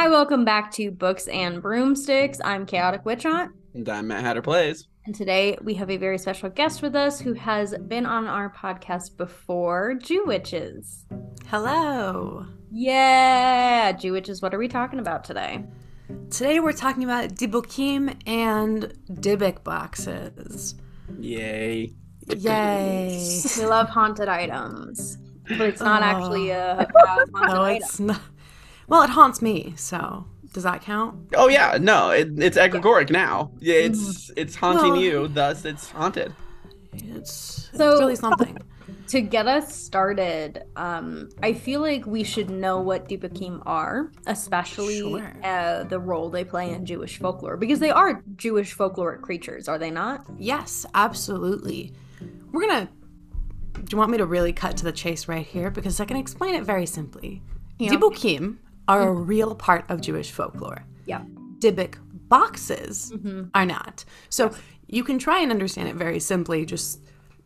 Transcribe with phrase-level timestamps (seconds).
[0.00, 2.40] Hi, welcome back to Books and Broomsticks.
[2.42, 3.52] I'm Chaotic Witch Aunt.
[3.74, 4.88] And I'm Matt Hatter Plays.
[5.04, 8.48] And today we have a very special guest with us who has been on our
[8.50, 11.04] podcast before, Jewitches.
[11.48, 12.46] Hello.
[12.70, 15.64] Yeah, Jewitches, what are we talking about today?
[16.30, 20.76] Today we're talking about Dybbukim and Dybbuk boxes.
[21.18, 21.92] Yay.
[22.38, 23.40] Yay.
[23.58, 25.18] we love haunted items.
[25.46, 26.06] But it's not Oh.
[26.06, 27.76] actually a, a haunted No, item.
[27.82, 28.20] it's not.
[28.90, 31.28] Well, it haunts me, so does that count?
[31.36, 33.52] Oh yeah, no, it, it's egregoric now.
[33.60, 36.34] Yeah, it's it's haunting Well- you, thus it's haunted.
[36.92, 38.58] It's, So- it's really something.
[39.08, 44.98] To get us started, um, I feel like we should know what Dybbukim are, especially
[44.98, 45.32] Sure.
[45.44, 49.78] uh, the role they play in Jewish folklore, because they are Jewish folkloric creatures, are
[49.78, 50.24] they not?
[50.38, 51.92] yes, absolutely.
[52.52, 52.88] We're gonna.
[53.74, 55.70] Do you want me to really cut to the chase right here?
[55.70, 57.42] Because I can explain it very simply.
[57.78, 57.92] Yeah.
[57.92, 58.56] Dybbukim
[58.98, 60.84] are a real part of Jewish folklore.
[61.06, 61.22] Yeah.
[61.58, 61.94] Dybbuk
[62.28, 63.48] boxes Mm-hmm.
[63.54, 64.04] are not.
[64.28, 64.52] So
[64.86, 67.00] you can try and understand it very simply just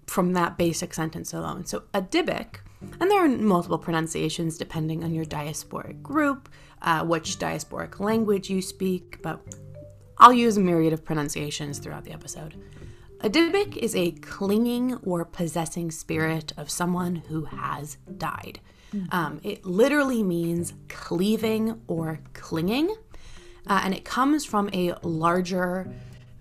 [0.06, 1.64] from that basic sentence alone.
[1.66, 2.56] So a Dybbuk,
[3.00, 6.48] and there are multiple pronunciations depending on your diasporic group,
[6.82, 9.40] uh, which diasporic language you speak, but
[10.18, 12.54] I'll use a myriad of pronunciations throughout the episode.
[13.20, 18.60] A Dybbuk is a clinging or possessing spirit of someone who has died.
[19.10, 22.94] Um, it literally means cleaving or clinging,
[23.66, 25.92] uh, and it comes from a larger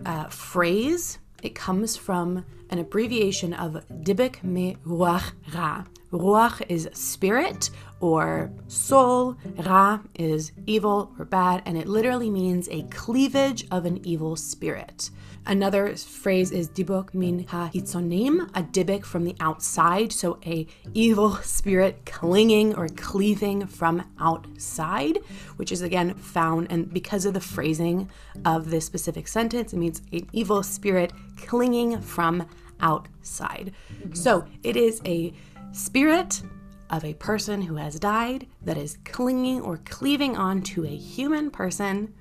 [0.05, 1.19] uh, phrase.
[1.41, 5.85] It comes from an abbreviation of Dybbuk me ruach ra.
[6.11, 9.35] Ruach is spirit or soul.
[9.57, 15.09] Ra is evil or bad, and it literally means a cleavage of an evil spirit.
[15.45, 21.35] Another phrase is dibuk min ha hitzonim, a dibuk from the outside, so a evil
[21.43, 25.19] spirit clinging or cleaving from outside,
[25.57, 28.09] which is again found and because of the phrasing
[28.45, 32.47] of this specific sentence, it means an evil spirit clinging from
[32.79, 33.73] outside.
[33.93, 34.13] Mm-hmm.
[34.13, 35.33] So it is a
[35.73, 36.41] spirit
[36.89, 41.49] of a person who has died that is clinging or cleaving on to a human
[41.49, 42.13] person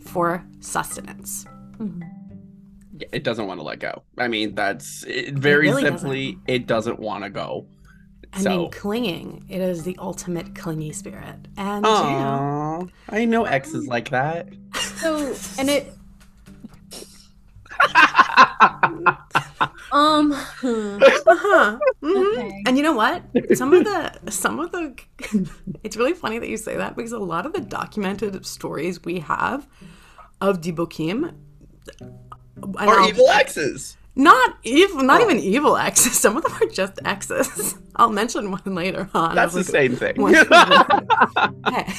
[0.00, 1.46] for sustenance.
[1.78, 2.06] Yeah,
[3.12, 4.02] It doesn't want to let go.
[4.18, 7.66] I mean, that's it, very really simply, it doesn't want to go.
[8.32, 11.46] I so, mean, clinging, it is the ultimate clingy spirit.
[11.56, 14.48] And, you know, Aww, I know exes like that.
[14.96, 15.92] So, and it.
[19.92, 20.32] um.
[20.32, 21.78] hmm, uh-huh.
[22.02, 22.32] mhm.
[22.32, 22.62] Okay.
[22.66, 23.22] And you know what?
[23.54, 24.96] Some of the, some of the,
[25.84, 29.20] it's really funny that you say that because a lot of the documented stories we
[29.20, 29.68] have
[30.40, 31.34] of Dybbukim
[32.76, 33.96] I Are know, evil exes.
[34.16, 35.24] Not evil, not Oh.
[35.24, 36.18] even evil exes.
[36.20, 37.76] Some of them are just exes.
[37.96, 39.34] I'll mention one later on.
[39.34, 40.20] That's the like, same thing.
[40.20, 40.34] one-
[41.72, 41.92] Hey.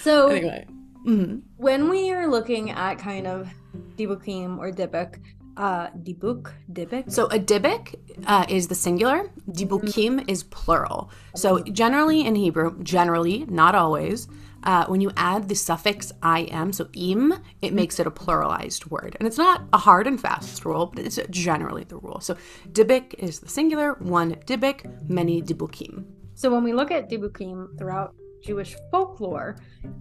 [0.00, 0.66] So, anyway.
[1.06, 1.42] Mhm.
[1.56, 3.48] when we are looking at kind of
[3.96, 5.18] Dibukim or Dibuk,
[5.56, 7.10] uh, Dibuk, Dibuk?
[7.10, 7.94] So a dibik
[8.26, 11.10] uh, is the singular, dybbukim is plural.
[11.34, 14.28] So generally in Hebrew, generally, not always,
[14.64, 19.16] uh, when you add the suffix im, so im, it makes it a pluralized word.
[19.18, 22.20] And it's not a hard and fast rule, but it's generally the rule.
[22.20, 22.36] So
[22.70, 26.04] dibik is the singular, one dibik, many dybbukim.
[26.34, 29.56] So when we look at Dybbukim throughout Jewish folklore,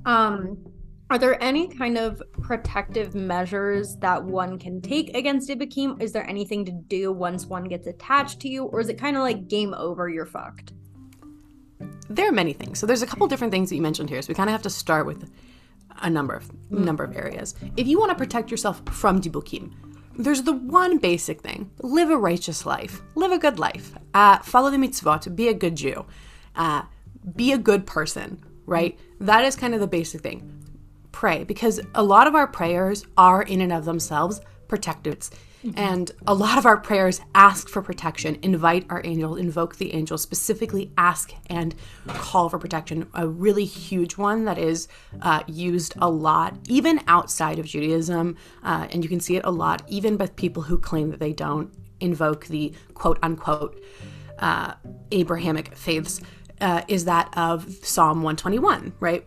[0.06, 0.58] um,
[1.12, 6.02] are there any kind of protective measures that one can take against Dybbukim?
[6.02, 9.18] Is there anything to do once one gets attached to you, or is it kind
[9.18, 10.72] of like game over, you're fucked?
[12.10, 12.80] There are many things.
[12.80, 14.22] So there's a couple different things that you mentioned here.
[14.22, 15.30] So we kind of have to start with
[16.02, 17.56] a number of number of areas.
[17.76, 19.74] If you want to protect yourself from dybbukim,
[20.18, 24.70] there's the one basic thing: live a righteous life, live a good life, uh, follow
[24.70, 26.06] the mitzvot, be a good Jew,
[26.56, 26.84] uh,
[27.36, 28.42] be a good person.
[28.66, 28.98] Right?
[29.20, 30.61] That is kind of the basic thing.
[31.22, 35.30] Pray because a lot of our prayers are in and of themselves protective.
[35.76, 40.24] And a lot of our prayers ask for protection, invite our angels, invoke the angels,
[40.24, 41.76] specifically ask and
[42.08, 43.08] call for protection.
[43.14, 44.88] A really huge one that is
[45.22, 48.36] uh, used a lot, even outside of Judaism.
[48.64, 51.34] Uh, and you can see it a lot, even by people who claim that they
[51.34, 53.80] don't invoke the quote unquote
[54.40, 54.74] uh,
[55.12, 56.20] Abrahamic faiths,
[56.62, 59.24] uh, is that of Psalm 121, right?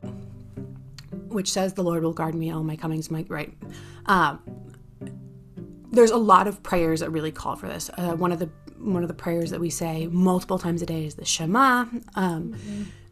[1.29, 3.53] Which says, The Lord will guard me all my comings, my right.
[4.07, 4.41] Um,
[5.91, 7.91] there's a lot of prayers that really call for this.
[7.97, 11.07] Uh, one of the one of the prayers that we say multiple times a day
[11.07, 11.87] is the Shema.
[12.17, 12.55] Um,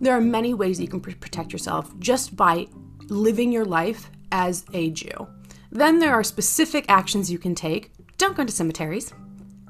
[0.01, 2.67] There are many ways you can pr- protect yourself just by
[3.09, 5.29] living your life as a Jew.
[5.71, 7.93] Then there are specific actions you can take.
[8.19, 9.15] Don't go to cemeteries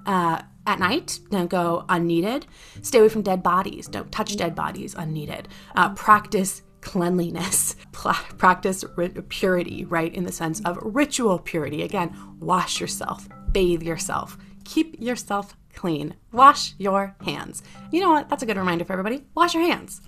[0.07, 1.21] uh, at night.
[1.31, 2.47] Don't go unneeded.
[2.81, 3.87] Stay away from dead bodies.
[3.89, 5.49] Don't touch dead bodies unneeded.
[5.77, 8.85] Uh, practice cleanliness, practice
[9.29, 10.13] purity, right?
[10.15, 11.83] In the sense of ritual purity.
[11.83, 17.63] Again, wash yourself, bathe yourself, keep yourself clean, wash your hands.
[17.91, 18.29] You know what?
[18.29, 19.25] That's a good reminder for everybody.
[19.35, 20.03] Wash your hands.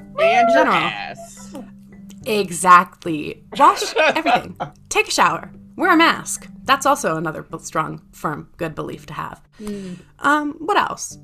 [0.00, 0.74] And your General.
[0.74, 1.54] ass.
[2.26, 3.44] Exactly.
[3.56, 4.56] Wash everything.
[4.88, 5.52] Take a shower.
[5.76, 6.48] Wear a mask.
[6.64, 9.40] That's also another strong, firm, good belief to have.
[10.18, 11.18] Um, what else?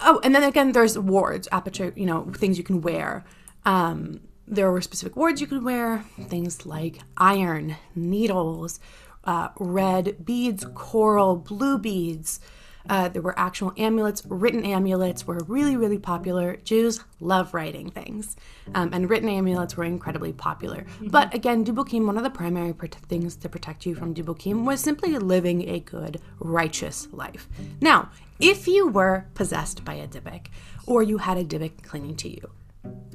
[0.00, 3.24] Oh, and then again, there's wards, aperture, you know, things you can wear.
[3.68, 8.80] Um, there were specific wards you could wear, things like iron, needles,
[9.24, 12.40] uh, red beads, coral, blue beads.
[12.88, 14.22] Uh, there were actual amulets.
[14.24, 16.56] Written amulets were really, really popular.
[16.56, 18.36] Jews love writing things,
[18.74, 20.86] um, and written amulets were incredibly popular.
[21.02, 24.80] But again, Dybbukim, one of the primary prote- things to protect you from Dybbukim was
[24.80, 27.46] simply living a good, righteous life.
[27.82, 28.08] Now,
[28.40, 30.46] if you were possessed by a Dybbuk,
[30.86, 32.50] or you had a Dybbuk clinging to you,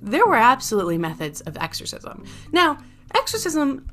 [0.02, 2.26] there were absolutely methods of exorcism.
[2.52, 2.78] Now,
[3.16, 3.90] exorcism,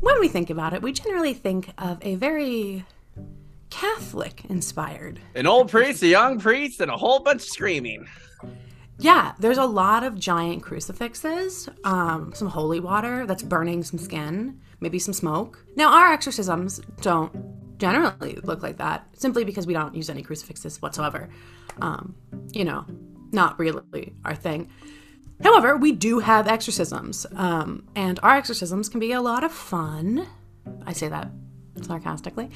[0.00, 2.84] when we think about it, we generally think of a very
[3.70, 5.20] Catholic inspired.
[5.34, 8.06] An old priest, a young priest, and a whole bunch of screaming.
[8.98, 14.60] Yeah, there's a lot of giant crucifixes, um, some holy water that's burning some skin,
[14.80, 15.64] maybe some smoke.
[15.74, 20.80] Now, our exorcisms don't generally look like that simply because we don't use any crucifixes
[20.80, 21.28] whatsoever.
[21.82, 22.14] Um,
[22.52, 22.86] you know,
[23.32, 24.70] not really our thing.
[25.44, 30.26] However, we do have exorcisms, um, and our exorcisms can be a lot of fun.
[30.86, 31.30] I say that
[31.82, 32.50] sarcastically.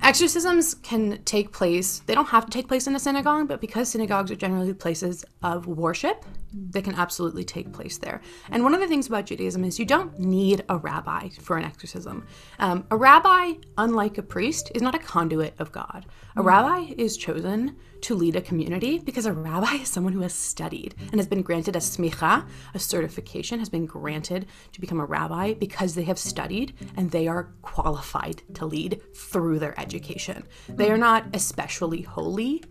[0.00, 3.88] Exorcisms can take place, they don't have to take place in a synagogue, but because
[3.88, 8.20] synagogues are generally places of worship, they can absolutely take place there.
[8.50, 11.64] And one of the things about Judaism is you don't need a rabbi for an
[11.64, 12.26] exorcism.
[12.58, 16.06] Um, a rabbi, unlike a priest, is not a conduit of God.
[16.36, 20.34] A rabbi is chosen to lead a community because a rabbi is someone who has
[20.34, 25.04] studied and has been granted a smicha, a certification, has been granted to become a
[25.06, 30.44] rabbi because they have studied and they are qualified to lead through their education.
[30.68, 32.62] They are not especially holy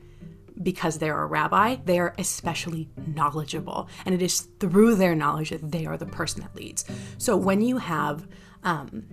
[0.62, 3.90] because they're a rabbi, they are especially knowledgeable.
[4.06, 6.86] And it is through their knowledge that they are the person that leads.
[7.18, 8.28] So when you have
[8.64, 9.04] um,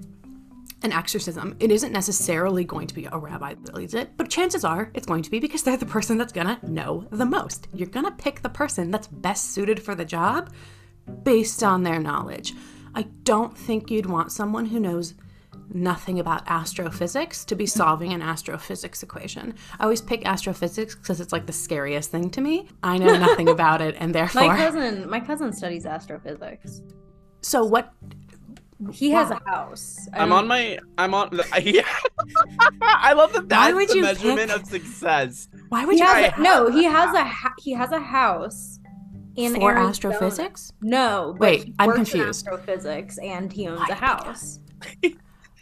[0.82, 4.64] an exorcism, it isn't necessarily going to be a rabbi that leads it, but chances
[4.64, 7.68] are it's going to be because they're the person that's gonna know the most.
[7.74, 10.52] You're gonna pick the person that's best suited for the job
[11.22, 12.54] based on their knowledge.
[12.94, 15.14] I don't think you'd want someone who knows
[15.72, 19.54] nothing about astrophysics to be solving an astrophysics equation.
[19.78, 22.68] I always pick astrophysics because it's like the scariest thing to me.
[22.82, 24.48] I know nothing about it, and therefore.
[24.48, 26.82] My cousin, my cousin studies astrophysics.
[27.42, 27.92] so what?
[28.92, 30.08] He has a house.
[30.14, 30.78] I I'm don't- on my.
[30.96, 31.38] I'm on.
[31.62, 31.82] Yeah.
[32.82, 33.42] I love that.
[33.42, 35.48] Why That's would the you measurement pick- of success.
[35.68, 38.00] Why would He you has pick a, no, he has a ha- he has a
[38.00, 38.78] house
[39.36, 39.88] in for Arizona.
[39.88, 40.72] astrophysics?
[40.80, 42.46] No, but Wait, he I'm works in confused.
[42.46, 44.60] astrophysics, and he owns Why a house.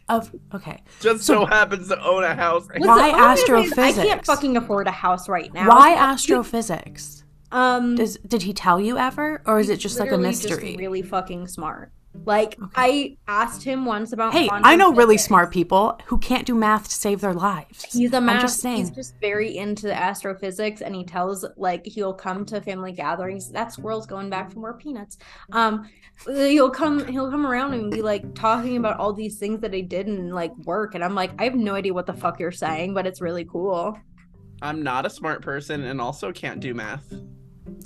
[0.09, 0.81] Of okay.
[1.00, 2.67] Just so, happens to own a house.
[2.69, 5.69] Listen, Why all I'm gonna say is I can't fucking afford a house right now.
[5.69, 7.25] Why astrophysics?
[7.53, 10.69] Um, Does did he tell you ever, or is it just like a mystery?
[10.70, 11.93] Just really fucking smart.
[12.25, 14.32] Like I asked him once about.
[14.32, 17.84] Hey, I know really smart people who can't do math to save their lives.
[17.84, 18.78] He's a I'm just saying.
[18.78, 23.50] He's just very into astrophysics, and he tells like he'll come to family gatherings.
[23.50, 25.19] That squirrel's going back for more peanuts.
[25.53, 25.88] Um,
[26.27, 27.06] he'll come.
[27.06, 30.31] He'll come around and be like talking about all these things that he did in
[30.31, 33.06] like work, and I'm like, I have no idea what the fuck you're saying, but
[33.06, 33.98] it's really cool.
[34.60, 37.12] I'm not a smart person and also can't do math.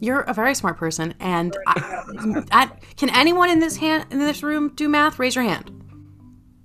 [0.00, 4.42] You're a very smart person, and I, I, can anyone in this hand in this
[4.42, 5.18] room do math?
[5.18, 5.70] Raise your hand.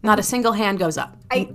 [0.04, 1.18] Not a single hand goes up.
[1.32, 1.50] I,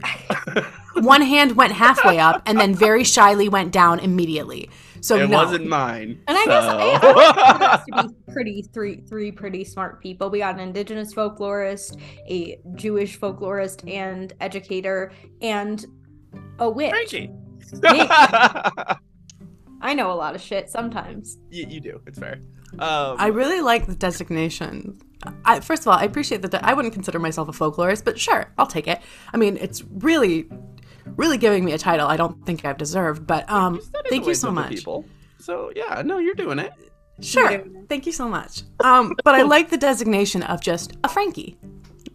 [0.95, 4.69] One hand went halfway up, and then very shyly went down immediately.
[5.01, 5.39] So it no.
[5.39, 6.23] wasn't mine.
[6.29, 6.51] and I so.
[6.51, 10.31] guess I, I would us to be pretty three three pretty smart people.
[10.31, 15.85] We got an indigenous folklorist, a Jewish folklorist and educator, and
[16.59, 16.91] a witch.
[16.91, 17.31] Frankie.
[19.83, 21.39] I know a lot of shit sometimes.
[21.51, 22.01] you, you do.
[22.07, 22.39] It's fair.
[22.79, 24.99] Um, I really like the designation.
[25.45, 26.65] I, first of all, I appreciate that.
[26.65, 29.01] I wouldn't consider myself a folklorist, but sure, I'll take it.
[29.33, 30.49] I mean, it's really,
[31.17, 33.27] really giving me a title I don't think I've deserved.
[33.27, 34.71] But um, study thank you so much.
[34.71, 35.05] People.
[35.39, 36.73] So yeah, no, you're doing it.
[37.21, 38.63] Sure, thank you so much.
[38.83, 41.59] Um, but I like the designation of just a Frankie.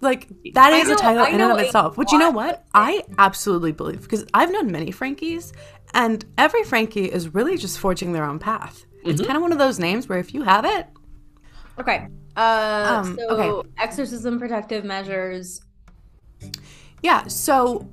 [0.01, 1.95] Like that is know- a title I in and of itself.
[1.95, 2.65] But you know what?
[2.73, 5.53] I absolutely believe because I've known many Frankies,
[5.97, 8.85] and every Frankie is really just forging their own path.
[9.03, 9.25] It's Mm-hmm.
[9.27, 10.87] kind of one of those names where if you have it,
[11.79, 12.07] Okay.
[12.35, 13.69] Uh, Um, so okay.
[13.77, 15.61] exorcism protective measures.
[17.03, 17.87] Yeah, so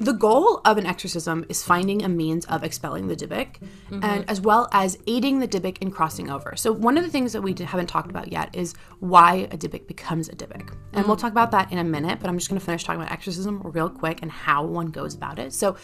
[0.00, 3.56] the goal of an exorcism is finding a means of expelling the Dybbuk,
[3.90, 6.54] and as well as aiding the Dybbuk in crossing over.
[6.56, 9.86] So one of the things that we haven't talked about yet is why a Dybbuk
[9.88, 12.18] becomes a Dybbuk, and we'll talk about that in a minute.
[12.20, 15.14] But I'm just going to finish talking about exorcism real quick and how one goes
[15.14, 15.52] about it.
[15.52, 15.76] So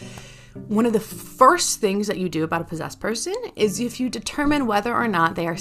[0.67, 4.09] one of the first things that you do about a possessed person is if you
[4.09, 5.57] determine whether or not they are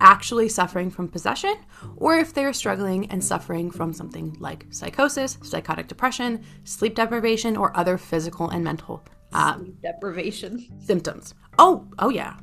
[0.00, 1.54] actually suffering from possession
[1.96, 7.56] or if they are struggling and suffering from something like psychosis, psychotic depression, sleep deprivation,
[7.56, 10.66] or other physical and mental uh, Deprivation.
[10.80, 11.34] symptoms.
[11.58, 12.36] Oh, oh yeah.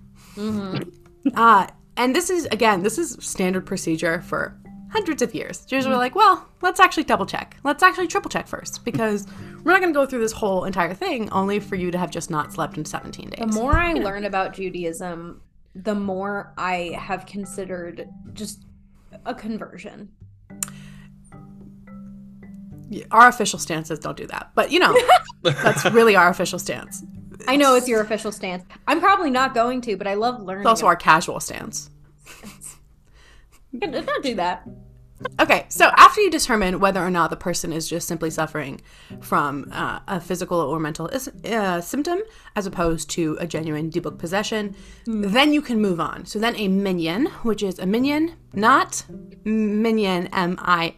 [1.36, 4.60] Uh, and this is again, this is standard procedure for
[4.92, 5.66] hundreds of years.
[5.66, 7.58] Jews were like, well, let's actually double check.
[7.64, 9.28] Let's actually triple check first because
[9.68, 12.10] we're not going to go through this whole entire thing only for you to have
[12.10, 13.38] just not slept in 17 days.
[13.38, 15.42] The more I learn about Judaism,
[15.76, 18.64] the more I have considered just
[19.26, 20.08] a conversion.
[23.12, 24.98] our official stance is don't do that, but you know,
[25.44, 27.04] that's really our official stance.
[27.46, 28.64] I know it's your official stance.
[28.88, 30.62] I'm probably not going to, but I love learning.
[30.62, 31.90] It's also our casual stance.
[33.78, 34.66] Don't do that.
[35.40, 38.82] Okay, so after you determine whether or not the person is just simply suffering
[39.20, 42.20] from uh, a physical or mental is- uh, symptom
[42.56, 46.26] as opposed to a genuine Dybbuk possession, then you can move on.
[46.26, 49.06] So then a minyan, which is a minyan, not
[49.44, 50.96] minion, M I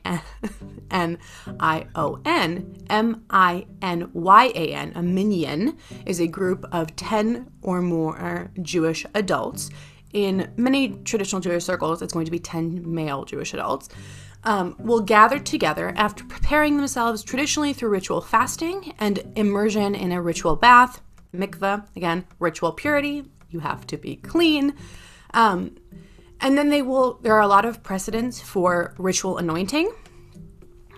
[0.92, 1.18] N
[1.60, 6.94] I O N, M I N Y A N, a minyan is a group of
[6.98, 9.70] 10 or more Jewish adults
[10.14, 13.90] in many traditional Jewish circles, it's going to be 10 male Jewish adults,
[14.44, 20.22] um, will gather together after preparing themselves traditionally through ritual fasting and immersion in a
[20.22, 21.02] ritual bath,
[21.36, 23.26] mikveh, again, ritual purity.
[23.50, 24.76] You have to be clean.
[25.34, 25.76] Um,
[26.42, 29.92] and then they will, there are a lot of precedents for ritual anointing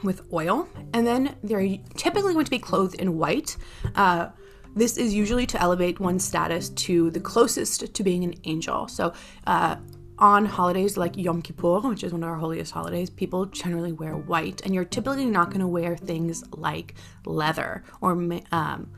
[0.04, 3.58] with oil, and then they're typically going to be clothed in white.
[3.96, 4.30] Uh,
[4.76, 8.88] this is usually to elevate one's status to the closest to being an angel.
[8.88, 9.14] So,
[9.48, 9.78] uh,
[10.18, 14.16] on holidays like Yom Kippur, which is one of our holiest holidays, people generally wear
[14.16, 16.94] white, and you're typically not going to wear things like
[17.26, 18.12] leather or
[18.52, 18.92] um,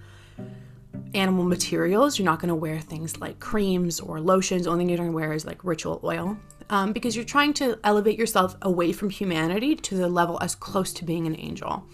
[1.13, 2.19] animal materials.
[2.19, 4.65] You're not going to wear things like creams or lotions.
[4.65, 6.37] The only thing you're going to wear is like ritual oil
[6.69, 10.91] um, because you're trying to elevate yourself away from humanity to the level as close
[10.93, 11.85] to being an angel.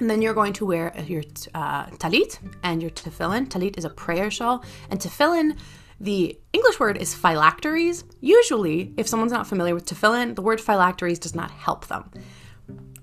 [0.00, 1.22] And then you're going to wear your
[1.54, 3.48] uh, talit and your tefillin.
[3.48, 5.56] Talit is a prayer shawl, and tefillin,
[6.00, 8.04] the English word is phylacteries.
[8.20, 12.10] Usually, if someone's not familiar with tefillin, the word phylacteries does not help them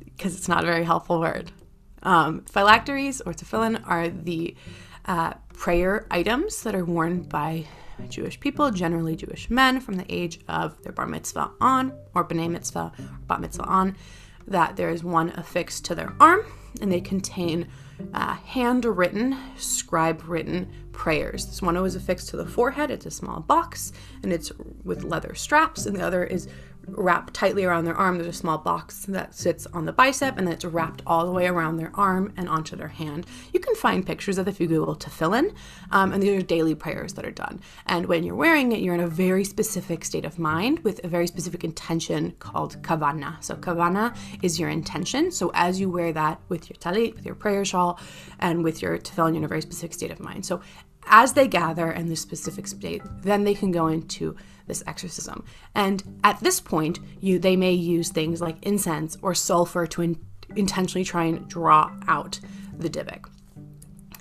[0.04, 1.52] because it's not a very helpful word.
[2.04, 4.56] Um, phylacteries or tefillin are the
[5.06, 7.66] uh, prayer items that are worn by
[8.10, 12.50] Jewish people, generally Jewish men, from the age of their bar mitzvah on, or b'nai
[12.50, 13.96] mitzvah, or bat mitzvah on,
[14.48, 16.44] that there is one affixed to their arm,
[16.80, 17.68] and they contain
[18.14, 21.46] uh, handwritten, scribe written prayers.
[21.46, 23.92] This one is affixed to the forehead, it's a small box,
[24.24, 24.52] and it's
[24.84, 26.48] with leather straps, and the other is
[26.88, 28.18] wrapped tightly around their arm.
[28.18, 31.48] There's a small box that sits on the bicep, and it's wrapped all the way
[31.48, 33.26] around their arm and onto their hand.
[33.54, 35.54] You can find pictures of if you Google tefillin,
[35.92, 37.62] um, and these are daily prayers that are done.
[37.86, 41.08] And when you're wearing it, you're in a very specific state of mind with a
[41.08, 43.44] very specific intention called kavana.
[43.44, 45.32] So kavana is your intention.
[45.32, 48.00] So as you wear that with your talit, with your prayer shawl,
[48.40, 50.46] and with your tefillin, you're in a very specific state of mind.
[50.46, 50.62] So
[51.08, 54.36] as they gather in this specific state, then they can go into
[54.68, 55.44] this exorcism.
[55.76, 60.20] And at this point, you they may use things like incense or sulfur to in,
[60.56, 62.40] intentionally try and draw out
[62.78, 63.30] the Dybbuk.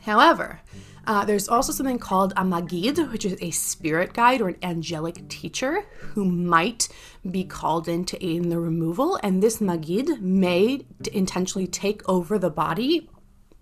[0.02, 0.61] However,
[1.06, 5.28] uh, there's also something called a magid, which is a spirit guide or an angelic
[5.28, 6.88] teacher who might
[7.30, 9.18] be called in to aid in the removal.
[9.23, 13.09] And this magid may intentionally take over the body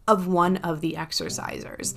[0.07, 1.97] of one of the exorcisers.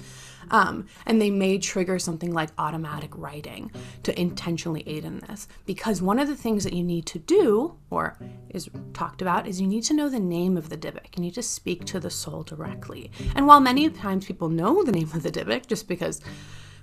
[0.51, 3.71] Um, and they may trigger something like automatic writing
[4.03, 5.47] to intentionally aid in this.
[5.65, 8.17] Because one of the things that you need to do, or
[8.49, 11.17] is talked about, is you need to know the name of the Dybbuk.
[11.17, 13.11] You need to speak to the soul directly.
[13.35, 16.21] And while many times people know the name of the Dybbuk just because,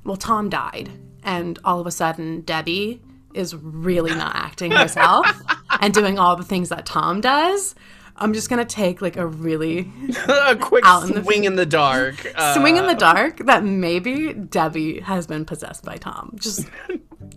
[0.02, 0.90] well, Tom died,
[1.22, 3.02] and all of a sudden Debbie
[3.34, 5.26] is really not acting herself
[5.80, 7.74] and doing all the things that Tom does.
[8.18, 9.90] I'm just gonna take like a really
[10.28, 12.26] a quick Out in the swing in the dark.
[12.34, 16.36] Uh, swing in the dark that maybe Debbie has been possessed by Tom.
[16.38, 16.68] Just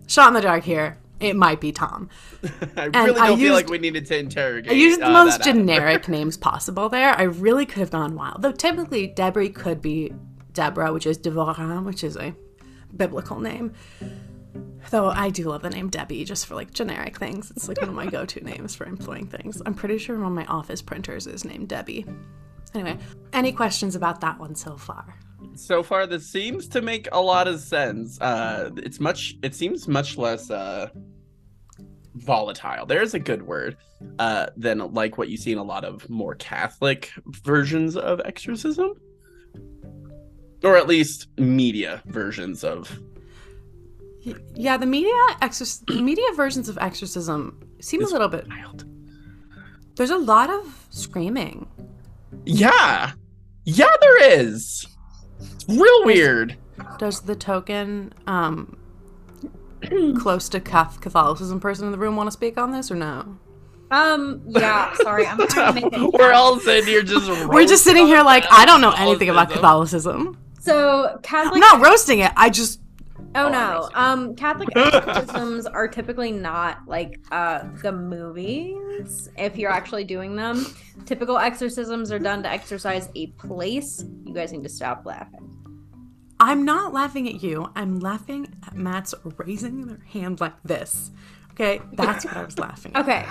[0.07, 0.97] shot in the dark here.
[1.19, 2.09] It might be Tom.
[2.75, 4.71] I and really don't feel used- like we needed to interrogate.
[4.71, 7.17] I used the uh, most generic names possible there.
[7.17, 8.41] I really could have gone wild.
[8.41, 10.11] Though typically Debbie could be
[10.53, 12.33] Deborah, which is Devorah, which is a
[12.95, 13.73] biblical name.
[14.89, 17.51] Though I do love the name Debbie just for like generic things.
[17.51, 19.61] It's like one of my go to names for employing things.
[19.65, 22.05] I'm pretty sure one of my office printers is named Debbie.
[22.73, 22.97] Anyway,
[23.33, 25.17] any questions about that one so far?
[25.55, 28.19] So far, this seems to make a lot of sense.
[28.21, 29.35] Uh, it's much.
[29.43, 30.89] It seems much less uh,
[32.15, 32.85] volatile.
[32.85, 33.77] There's a good word.
[34.17, 37.11] Uh, than like what you see in a lot of more Catholic
[37.43, 38.93] versions of exorcism,
[40.63, 42.99] or at least media versions of.
[44.25, 45.11] Y- Yeah, the media
[45.41, 48.47] exorc- the media versions of exorcism seem a little bit.
[48.47, 48.85] Wild.
[49.95, 51.67] There's a lot of screaming.
[52.45, 53.11] Yeah,
[53.65, 54.85] yeah, there is.
[55.39, 56.57] It's real weird.
[56.99, 58.77] Does the token um
[60.19, 63.37] close to Cath- Catholicism person in the room want to speak on this or no?
[63.89, 66.13] Um, yeah, sorry, I'm trying to make it.
[66.13, 67.27] We're all sitting here just.
[67.49, 70.35] We're just sitting here like I don't know anything about Catholicism.
[70.35, 70.37] Catholicism.
[70.61, 72.31] So Catholic I'm not roasting it.
[72.37, 72.79] I just
[73.33, 73.89] Oh Oh, no.
[73.93, 80.65] Um Catholic exorcisms are typically not like uh the movies if you're actually doing them.
[81.05, 84.03] Typical exorcisms are done to exorcise a place.
[84.25, 85.47] You guys need to stop laughing.
[86.39, 87.69] I'm not laughing at you.
[87.75, 91.11] I'm laughing at Matt's raising their hand like this.
[91.51, 92.93] Okay, that's what I was laughing.
[92.95, 93.01] at.
[93.03, 93.25] Okay.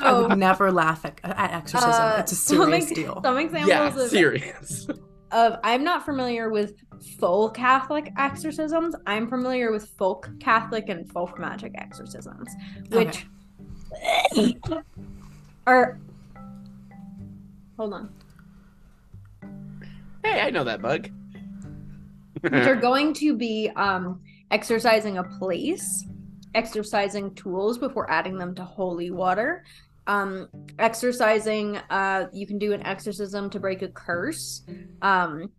[0.00, 1.92] I would never laugh at, at exorcism.
[1.92, 3.20] uh, it's a serious ex- deal.
[3.22, 4.88] Some examples Yeah, of, serious.
[5.32, 6.74] of I'm not familiar with
[7.18, 8.94] full Catholic exorcisms.
[9.06, 12.48] I'm familiar with folk Catholic and folk magic exorcisms,
[12.90, 13.26] which
[15.66, 15.98] are
[17.76, 18.12] hold on.
[20.24, 21.10] Hey, I know that bug.
[22.40, 26.04] which are going to be um, exorcising a place,
[26.54, 29.64] exorcising tools before adding them to holy water.
[30.06, 30.48] Um,
[30.78, 34.62] exorcising, uh, you can do an exorcism to break a curse.
[35.02, 35.50] Um,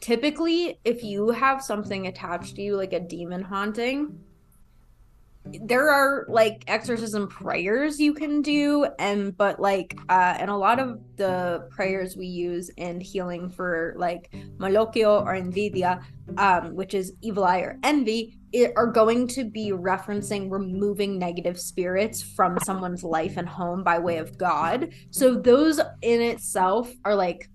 [0.00, 4.18] typically, if you have something attached to you, like a demon haunting,
[5.62, 10.78] there are like exorcism prayers you can do and but like uh and a lot
[10.78, 16.02] of the prayers we use in healing for like malocchio or envidia
[16.36, 21.58] um which is evil eye or envy it, are going to be referencing removing negative
[21.60, 24.92] spirits from someone's life and home by way of god.
[25.10, 27.48] So those in itself are like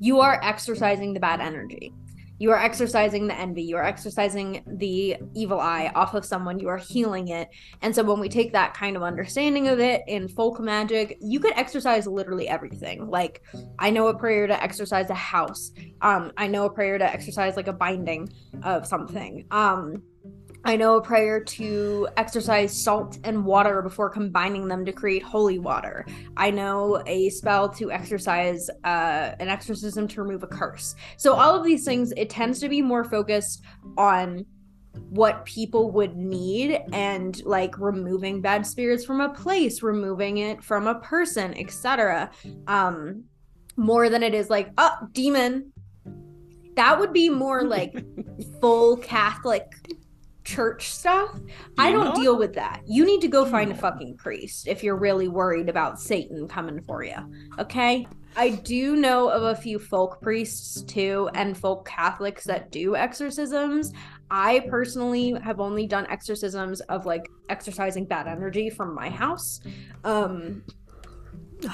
[0.00, 1.92] you are exorcising the bad energy
[2.38, 3.62] you are exorcising the envy.
[3.62, 6.58] You are exorcising the evil eye off of someone.
[6.58, 7.48] You are healing it.
[7.82, 11.40] And so when we take that kind of understanding of it in folk magic you
[11.40, 13.08] could exorcise literally everything.
[13.08, 13.42] Like
[13.78, 15.72] i know a prayer to exorcise a house.
[16.00, 19.44] Um i know a prayer to exorcise like a binding of something.
[19.50, 20.02] Um
[20.68, 25.58] I know a prayer to exorcise salt and water before combining them to create holy
[25.58, 26.04] water.
[26.36, 30.94] I know a spell to exorcise uh, an exorcism to remove a curse.
[31.16, 33.62] So, all of these things, it tends to be more focused
[33.96, 34.44] on
[35.08, 40.86] what people would need and like removing bad spirits from a place, removing it from
[40.86, 42.30] a person, etc.
[42.66, 43.24] Um,
[43.78, 45.72] more than it is like, oh, demon.
[46.76, 48.04] That would be more like
[48.60, 49.72] full Catholic
[50.48, 51.38] church stuff.
[51.76, 52.80] I don't deal with that.
[52.86, 56.80] You need to go find a fucking priest if you're really worried about Satan coming
[56.80, 57.16] for you.
[57.58, 58.06] Okay?
[58.34, 63.92] I do know of a few folk priests too and folk Catholics that do exorcisms.
[64.30, 69.60] I personally have only done exorcisms of like exorcising bad energy from my house.
[70.04, 70.62] Um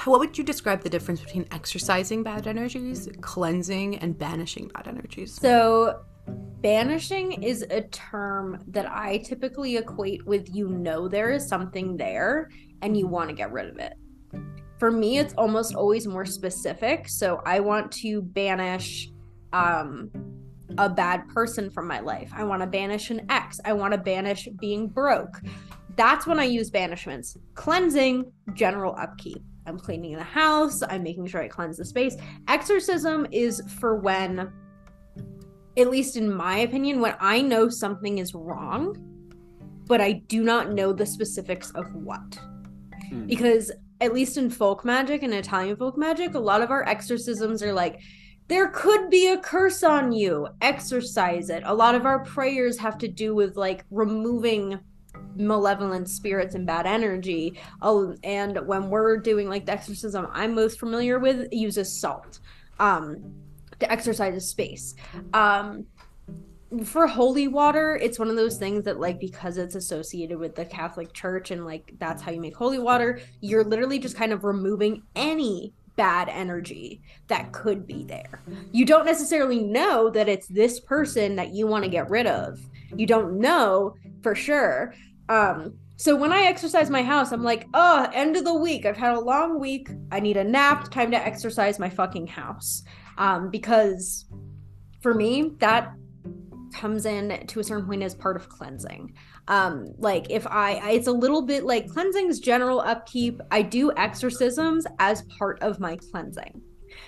[0.03, 5.33] What would you describe the difference between exorcising bad energies, cleansing, and banishing bad energies?
[5.33, 11.95] So, banishing is a term that I typically equate with you know there is something
[11.95, 12.49] there
[12.81, 13.93] and you want to get rid of it.
[14.79, 17.07] For me, it's almost always more specific.
[17.07, 19.09] So, I want to banish
[19.53, 20.09] um,
[20.77, 22.31] a bad person from my life.
[22.35, 23.59] I want to banish an ex.
[23.63, 25.41] I want to banish being broke.
[25.95, 27.37] That's when I use banishments.
[27.53, 29.41] Cleansing, general upkeep.
[29.65, 30.83] I'm cleaning the house.
[30.83, 32.17] I'm making sure I cleanse the space.
[32.47, 34.51] Exorcism is for when
[35.77, 38.95] at least in my opinion, when I know something is wrong,
[39.87, 42.39] but I do not know the specifics of what.
[43.09, 43.25] Hmm.
[43.25, 47.61] Because at least in folk magic and Italian folk magic, a lot of our exorcisms
[47.61, 48.01] are like,
[48.47, 51.63] there could be a curse on you, exorcise it.
[51.65, 54.79] A lot of our prayers have to do with like removing
[55.35, 57.59] malevolent spirits and bad energy.
[57.81, 62.39] Oh, and when we're doing like the exorcism I'm most familiar with, uses salt.
[62.79, 63.33] Um,
[63.79, 64.95] to exorcise a space.
[65.33, 65.85] Um,
[66.83, 70.65] for holy water, it's one of those things that, like, because it's associated with the
[70.65, 74.43] Catholic Church and, like, that's how you make holy water, you're literally just kind of
[74.43, 78.41] removing any bad energy that could be there.
[78.71, 82.59] You don't necessarily know that it's this person that you want to get rid of.
[82.95, 84.93] You don't know for sure.
[85.29, 88.85] Um, So when I exorcise my house, I'm like, oh, end of the week.
[88.85, 89.87] I've had a long week.
[90.11, 90.91] I need a nap.
[90.91, 92.83] Time to exorcise my fucking house.
[93.17, 94.25] Um, because
[95.01, 95.93] for me, that
[96.73, 99.13] comes in to a certain point as part of cleansing.
[99.47, 103.41] Um, like if I, it's a little bit like cleansing's general upkeep.
[103.51, 106.61] I do exorcisms as part of my cleansing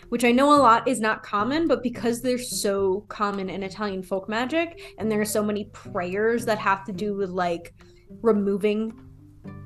[0.10, 4.04] which I know a lot is not common, but because they're so common in Italian
[4.04, 7.74] folk magic and there are so many prayers that have to do with like
[8.22, 8.94] removing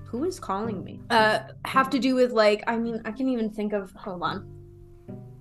[0.06, 0.99] who is calling me?
[1.10, 4.61] Uh have to do with like I mean I can even think of hold on.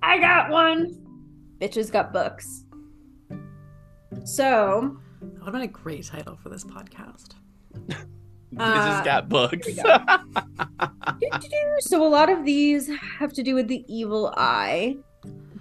[0.03, 0.97] I got one.
[1.59, 2.65] Bitches got books.
[4.25, 7.35] So that would have been a great title for this podcast.
[8.53, 9.67] Bitches uh, got books.
[11.79, 14.97] so a lot of these have to do with the evil eye,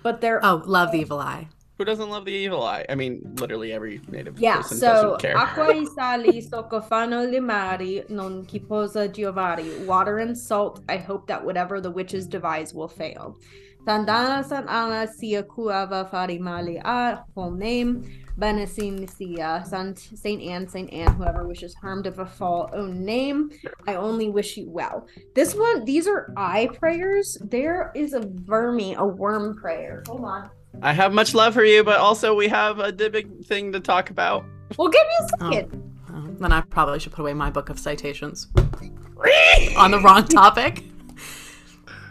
[0.03, 1.48] but they're oh, love the evil eye.
[1.79, 2.85] Who doesn't love the evil eye?
[2.90, 5.37] I mean, literally every native yeah, person so, doesn't care.
[5.37, 9.87] acqua e sali soccofano le mari non chi posa giovari.
[9.87, 10.83] Water and salt.
[10.88, 13.38] I hope that whatever the witches devise will fail.
[13.87, 18.05] Tandana san ana sia kuava fari mali a full name.
[18.38, 23.51] Benesim sia Saint Anne, Saint Anne, whoever wishes harm to befall own name.
[23.87, 25.07] I only wish you well.
[25.35, 27.37] This one, these are eye prayers.
[27.43, 30.03] There is a vermi, a worm prayer.
[30.07, 30.51] Hold on.
[30.83, 34.09] I have much love for you, but also we have a big thing to talk
[34.11, 34.45] about.
[34.79, 35.93] Well, give me a second.
[36.09, 38.49] Oh, oh, then I probably should put away my book of citations
[39.77, 40.85] on the wrong topic.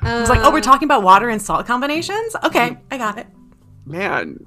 [0.01, 2.35] Uh, it's like, oh, we're talking about water and salt combinations.
[2.43, 3.27] Okay, I got it.
[3.85, 4.37] Man,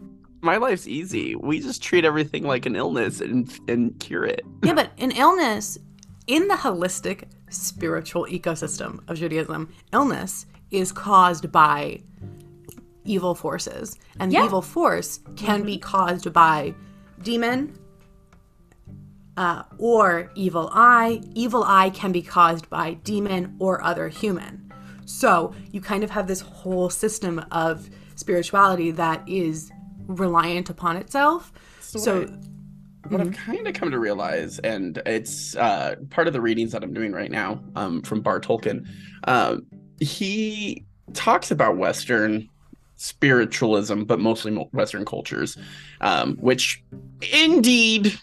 [0.41, 1.35] my life's easy.
[1.37, 4.45] We just treat everything like an illness and and cure it.
[4.63, 5.79] Yeah, but an illness
[6.27, 12.01] in the holistic spiritual ecosystem of Judaism, illness is caused by
[13.05, 13.99] evil forces.
[14.19, 14.41] And yeah.
[14.41, 15.67] the evil force can mm-hmm.
[15.67, 16.75] be caused by
[17.23, 17.79] demon
[19.37, 21.21] uh, or evil eye.
[21.35, 24.62] Evil eye can be caused by demon or other human.
[25.05, 29.71] So you kind of have this whole system of spirituality that is
[30.07, 31.53] reliant upon itself.
[31.81, 32.31] So, so what,
[33.09, 33.29] what mm-hmm.
[33.29, 36.95] I've kind of come to realize, and it's uh, part of the readings that I'm
[36.95, 38.89] doing right now um, from Barre Toelken,
[39.25, 39.57] uh,
[40.01, 42.49] he talks about Western
[42.97, 45.57] spiritualism, but mostly Western cultures,
[46.01, 46.83] um, which
[47.33, 48.19] indeed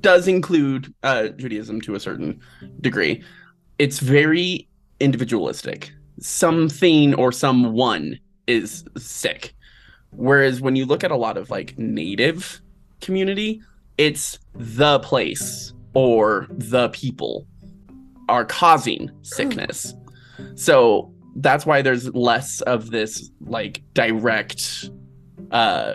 [0.00, 2.40] does include uh, Judaism to a certain
[2.80, 3.22] degree.
[3.78, 5.92] It's very individualistic.
[6.20, 9.54] Something or someone is sick.
[10.10, 12.60] Whereas when you look at a lot of like native
[13.00, 13.60] community,
[13.98, 17.46] it's the place or the people
[18.28, 19.94] are causing sickness.
[20.54, 24.90] So that's why there's less of this like direct
[25.50, 25.94] uh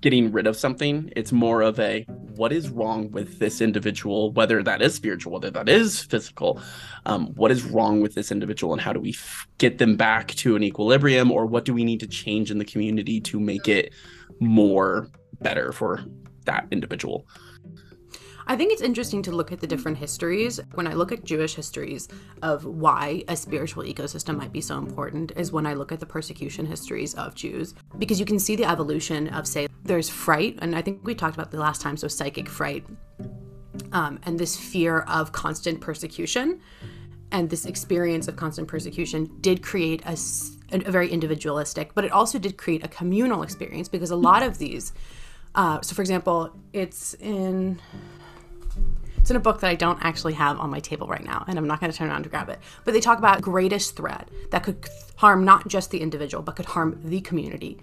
[0.00, 4.62] getting rid of something it's more of a what is wrong with this individual whether
[4.62, 6.60] that is spiritual whether that is physical
[7.06, 10.28] um, what is wrong with this individual and how do we f- get them back
[10.34, 13.68] to an equilibrium or what do we need to change in the community to make
[13.68, 13.92] it
[14.40, 15.08] more
[15.40, 16.04] better for
[16.44, 17.26] that individual
[18.46, 20.60] I think it's interesting to look at the different histories.
[20.74, 22.08] When I look at Jewish histories
[22.42, 26.06] of why a spiritual ecosystem might be so important, is when I look at the
[26.06, 27.74] persecution histories of Jews.
[27.98, 31.36] Because you can see the evolution of, say, there's fright, and I think we talked
[31.36, 32.84] about the last time, so psychic fright,
[33.92, 36.60] um, and this fear of constant persecution.
[37.30, 40.18] And this experience of constant persecution did create a,
[40.72, 44.58] a very individualistic, but it also did create a communal experience because a lot of
[44.58, 44.92] these,
[45.54, 47.80] uh, so for example, it's in
[49.22, 51.56] it's in a book that I don't actually have on my table right now, and
[51.56, 52.58] I'm not going to turn around to grab it.
[52.84, 56.66] But they talk about greatest threat that could harm not just the individual, but could
[56.66, 57.78] harm the community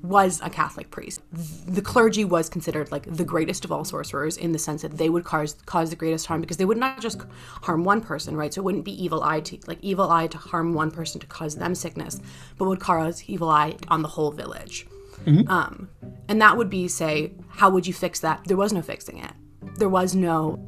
[0.00, 1.20] was a Catholic priest.
[1.32, 5.08] The clergy was considered like the greatest of all sorcerers in the sense that they
[5.08, 7.20] would cause cause the greatest harm because they would not just
[7.62, 8.54] harm one person, right?
[8.54, 11.26] So it wouldn't be evil eye to like evil eye to harm one person to
[11.26, 12.20] cause them sickness,
[12.56, 14.86] but would cause evil eye on the whole village.
[15.24, 15.50] Mm-hmm.
[15.50, 15.88] Um,
[16.28, 18.44] and that would be say, how would you fix that?
[18.44, 19.32] There was no fixing it
[19.76, 20.64] there was no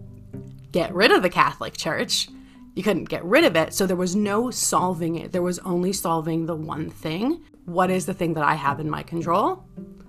[0.72, 2.28] get rid of the Catholic Church.
[2.74, 3.72] You couldn't get rid of it.
[3.72, 5.32] So there was no solving it.
[5.32, 7.44] There was only solving the one thing.
[7.64, 9.64] What is the thing that I have in my control?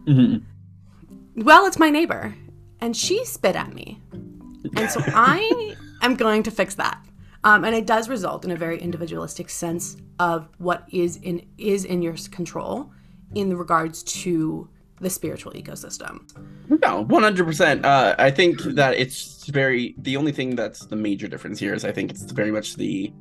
[0.05, 1.43] Mm-hmm.
[1.43, 2.35] Well, it's my neighbor.
[2.81, 4.01] And she spit at me.
[4.75, 6.99] And so I am going to fix that.
[7.43, 11.85] Um, and it does result in a very individualistic sense of what is in is
[11.85, 12.91] in your control
[13.35, 14.67] in regards to
[15.05, 16.19] the spiritual ecosystem.
[16.81, 17.85] No, one hundred percent.
[17.85, 19.95] Uh, I think that it's very.
[19.99, 23.13] The only thing that's the major difference here is I think it's very much the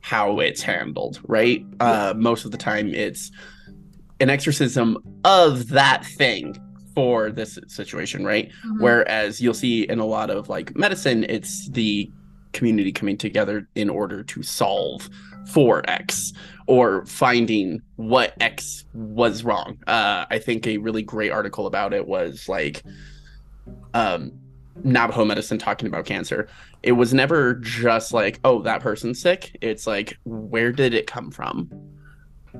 [0.00, 1.20] how it's handled.
[1.26, 1.64] Right.
[1.80, 3.32] Uh, most of the time, it's
[4.20, 6.56] an exorcism of that thing
[6.94, 8.50] for this situation, right?
[8.66, 8.80] Mhm.
[8.80, 12.12] Whereas you'll see in a lot of like medicine, it's the
[12.52, 15.08] community coming together in order to solve
[15.46, 16.32] for X
[16.66, 19.78] or finding what X was wrong.
[19.86, 22.82] Uh, I think a really great article about it was like
[23.92, 24.32] um,
[24.82, 26.48] Navajo medicine talking about cancer.
[26.82, 29.56] It was never just like, oh, that person's sick.
[29.60, 31.70] It's like, where did it come from?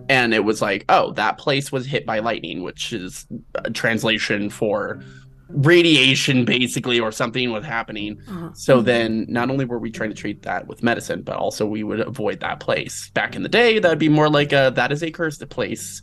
[0.09, 4.51] And it was like, oh, that place was hit by lightning, which is a translation
[4.51, 5.01] for
[5.49, 8.51] radiation basically or something was happening Uh-huh.
[8.55, 11.83] so then not only were we trying to treat that with medicine but also we
[11.85, 15.03] would avoid that place back in the day that'd be more like a that is
[15.03, 16.01] a cursed place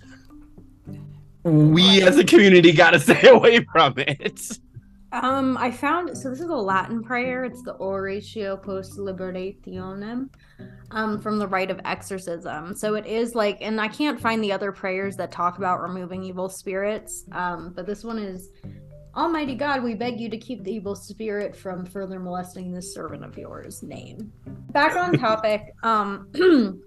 [1.43, 4.59] we as a community got to stay away from it
[5.13, 7.43] Um, I found so this is a Latin prayer.
[7.43, 10.29] It's the Oratio Post Liberationem,
[10.91, 12.73] um, from the rite of exorcism.
[12.75, 16.23] So it is like, and I can't find the other prayers that talk about removing
[16.23, 17.25] evil spirits.
[17.33, 18.51] Um, but this one is,
[19.15, 23.23] Almighty God, we beg you to keep the evil spirit from further molesting this servant
[23.25, 23.83] of yours.
[23.83, 24.31] Name.
[24.71, 25.73] Back on topic.
[25.83, 26.29] Um,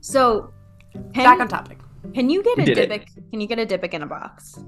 [0.00, 0.52] so
[0.92, 1.78] can, Back on topic.
[2.14, 2.90] can you get a did it.
[2.90, 3.30] Dybbuk?
[3.30, 4.52] Can you get a Dybbuk in a box?
[4.54, 4.62] Do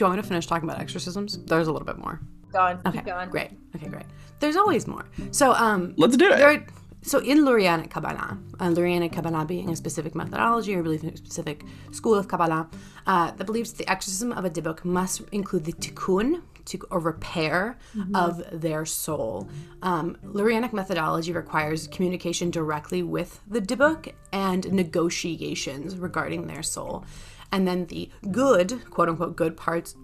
[0.00, 1.42] you want me to finish talking about exorcisms?
[1.44, 2.20] There's a little bit more.
[2.52, 2.80] Go on.
[2.86, 3.30] Okay, Keep going.
[3.30, 3.50] great.
[3.74, 4.04] Okay, great.
[4.40, 5.06] There's always more.
[5.30, 6.66] So, um, let's do it there are,
[7.02, 11.16] so in Lurianic Kabbalah, uh, Lurianic Kabbalah being a specific methodology or belief in a
[11.16, 12.68] specific school of Kabbalah,
[13.06, 17.76] uh, that believes the exorcism of a Dybbuk must include the tikkun, to, or repair
[18.14, 19.48] of their soul.
[19.82, 27.04] Um, Lurianic methodology requires communication directly with the Dybbuk and negotiations regarding their soul.
[27.50, 29.94] And then the good, quote unquote, good parts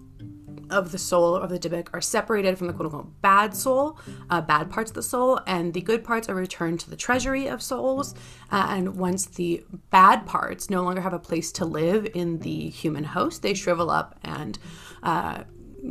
[0.69, 3.97] of the soul of the Dybbuk are separated from the quote unquote bad soul,
[4.29, 7.47] uh, bad parts of the soul, and the good parts are returned to the treasury
[7.47, 8.15] of souls.
[8.51, 12.69] Uh, and once the bad parts no longer have a place to live in the
[12.69, 14.59] human host, they shrivel up and
[15.03, 15.43] uh,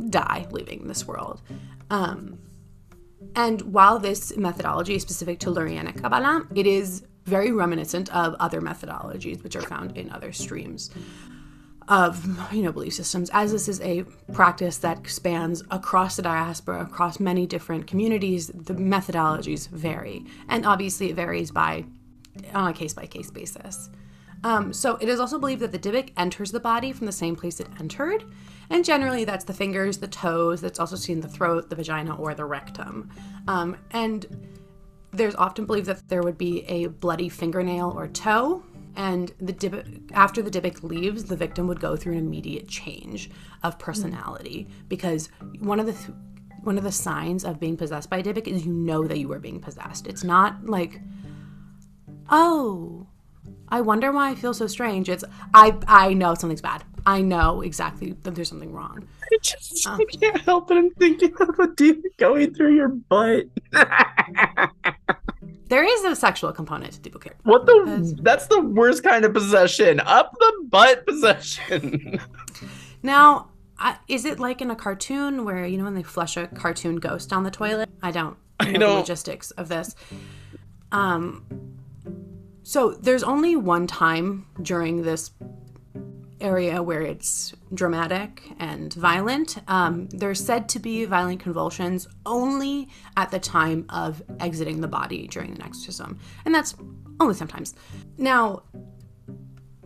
[0.09, 1.41] die, leaving this world.
[1.89, 2.39] Um,
[3.35, 8.61] and while this methodology is specific to Lurianic Kabbalah, it is very reminiscent of other
[8.61, 10.89] methodologies which are found in other streams
[11.89, 16.83] of you know belief systems as this is a practice that spans across the diaspora
[16.83, 20.23] across many different communities the methodologies vary.
[20.47, 21.85] And obviously it varies by
[22.53, 23.89] on a case by case basis.
[24.43, 27.35] Um, so it is also believed that the Dybbuk enters the body from the same
[27.35, 28.23] place it entered.
[28.69, 32.35] And generally that's the fingers the toes that's also seen the throat the vagina or
[32.35, 33.09] the rectum.
[33.47, 34.25] Um, and
[35.11, 38.63] there's often believed that there would be a bloody fingernail or toe
[38.99, 43.31] and the Dybbuk, after the Dybbuk leaves, the victim would go through an immediate change
[43.63, 46.09] of personality because one of the th-
[46.63, 49.31] one of the signs of being possessed by a Dybbuk is you know that you
[49.31, 50.05] are being possessed.
[50.05, 50.99] It's not like,
[52.29, 53.07] oh,
[53.69, 55.07] I wonder why I feel so strange.
[55.07, 56.83] It's I I know something's bad.
[57.05, 59.07] I know exactly that there's something wrong.
[59.23, 60.77] I just um, I can't help it.
[60.77, 63.45] I'm thinking of a dude going through your butt.
[65.69, 67.31] There is a sexual component to Dybbuk.
[67.43, 68.17] what the?
[68.21, 69.99] That's the worst kind of possession.
[70.01, 72.19] Up the butt possession.
[73.01, 76.47] Now, I, is it like in a cartoon where you know when they flush a
[76.47, 77.89] cartoon ghost down the toilet?
[78.03, 79.95] I don't I know the logistics of this.
[80.91, 81.45] Um,
[82.63, 85.31] so there's only one time during this
[86.41, 89.57] area where it's dramatic and violent.
[89.67, 95.27] Um, there's said to be violent convulsions only at the time of exiting the body
[95.27, 96.75] during an exorcism, and that's
[97.19, 97.75] only sometimes.
[98.17, 98.63] Now,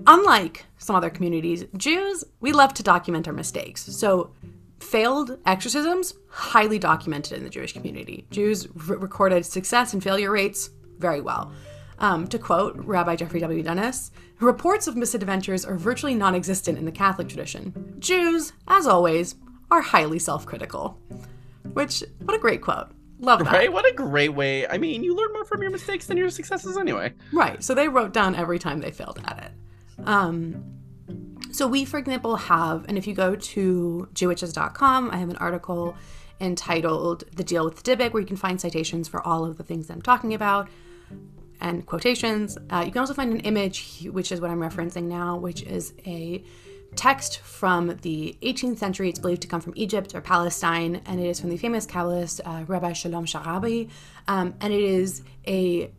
[0.07, 3.81] unlike some other communities, Jews, we love to document our mistakes.
[3.83, 4.33] So,
[4.79, 8.27] failed exorcisms, highly documented in the Jewish community.
[8.31, 11.53] Jews recorded success and failure rates very well.
[12.03, 13.63] Um, to quote Rabbi Geoffrey W.
[13.63, 14.11] Dennis,
[14.41, 17.95] reports of misadventures are virtually non existent in the Catholic tradition.
[17.97, 19.35] Jews, as always,
[19.71, 20.99] are highly self critical.
[21.71, 22.89] Which, what a great quote.
[23.19, 23.53] Love that.
[23.53, 23.71] right?
[23.71, 24.67] What a great way.
[24.67, 27.13] I mean, you learn more from your mistakes than your successes anyway.
[27.31, 27.63] Right.
[27.63, 30.05] So they wrote down every time they failed at it.
[30.05, 30.61] Um,
[31.53, 35.95] so we, for example, have, and if you go to Jewitches.com, I have an article
[36.41, 39.87] entitled "The Deal with Dybbuk," where you can find citations for all of the things
[39.87, 40.67] that I'm talking about
[41.63, 42.57] and quotations.
[42.69, 45.93] Uh, you can also find an image, which is what I'm referencing now, which is
[46.05, 46.43] a
[46.95, 49.09] text from the 18th century.
[49.09, 52.41] It's believed to come from Egypt or Palestine, and it is from the famous Kabbalist
[52.45, 53.89] uh, Rabbi Shalom Sharabi.
[54.27, 55.91] Um, and it is a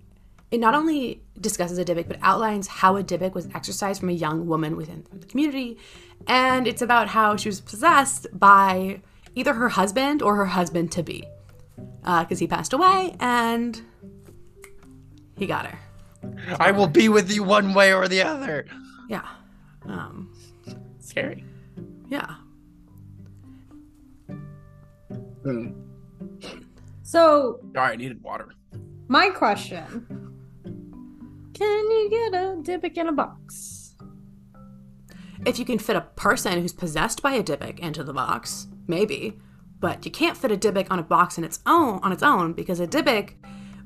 [0.51, 4.13] it not only discusses a Dybbuk, but outlines how a Dybbuk was exorcised from a
[4.13, 5.79] young woman within the community.
[6.29, 9.01] And it's about how she was possessed by
[9.35, 11.25] either her husband or her husband to be.
[12.05, 13.83] Because he passed away and
[15.37, 15.79] he got her.
[16.59, 18.67] I will be with you one way or the other.
[19.09, 19.27] Yeah.
[19.85, 20.33] Um,
[20.99, 21.45] Scary.
[22.09, 22.37] yeah.
[25.45, 25.75] Mm.
[27.03, 28.49] So Sorry, I needed water.
[29.09, 30.07] my question:
[31.53, 33.95] Can you get a Dybbuk in a box?
[35.45, 39.39] If you can fit a person who's possessed by a Dybbuk into the box, maybe.
[39.79, 42.55] But you can't fit a Dybbuk on a box in its own on its own
[42.55, 43.35] because a Dybbuk,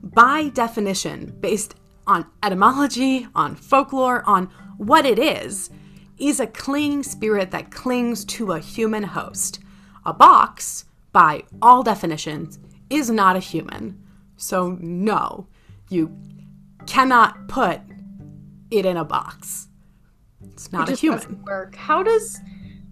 [0.03, 1.75] by definition, based
[2.07, 4.47] on etymology, on folklore, on
[4.79, 5.71] what it is,
[6.19, 9.61] is a clinging spirit that clings to a human host.
[10.07, 12.59] A box, by all definitions,
[12.91, 14.03] is not a human.
[14.37, 15.47] So no,
[15.91, 16.17] you
[16.87, 17.81] cannot put
[18.71, 19.69] it in a box.
[20.43, 21.43] It's not It a human.
[21.45, 21.75] work.
[21.75, 22.39] How does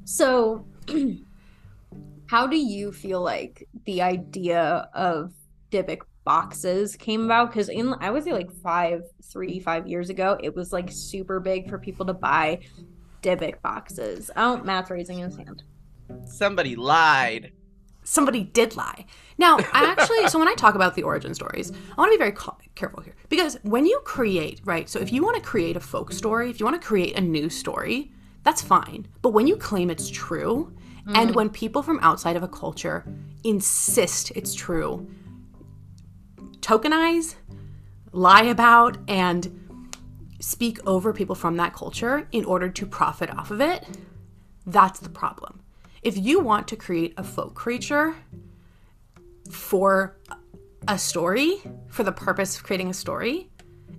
[0.05, 0.67] so?
[2.27, 5.33] how do you feel like the idea of
[5.71, 7.49] Dybbuk boxes came about?
[7.49, 11.41] Because in I would say like five, three, five years ago, it was like super
[11.41, 12.61] big for people to buy
[13.23, 14.31] Dybbuk boxes.
[14.37, 15.63] Oh, Matt's raising his hand.
[16.27, 17.53] Somebody lied.
[18.05, 19.07] somebody did lie.
[19.39, 22.23] Now, I actually, so when I talk about the origin stories, I want to be
[22.23, 22.37] very
[22.75, 24.89] careful here because when you create, right?
[24.89, 27.21] So if you want to create a folk story, if you want to create a
[27.21, 28.13] new story,
[28.43, 29.09] that's fine.
[29.23, 30.73] But when you claim it's true,
[31.15, 31.35] and mm.
[31.35, 33.05] when people from outside of a culture
[33.45, 35.09] insist it's true,
[36.67, 37.37] tokenize,
[38.11, 40.03] lie about, and
[40.41, 43.87] speak over people from that culture in order to profit off of it,
[44.67, 45.61] that's the problem.
[46.03, 48.17] If you want to create a folk creature
[49.49, 50.17] for
[50.89, 53.49] a story, for the purpose of creating a story,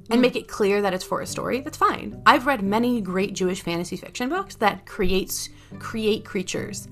[0.10, 2.22] and make it clear that it's for a story, that's fine.
[2.26, 5.50] I've read many great Jewish fantasy fiction books that creates
[5.80, 6.88] create creatures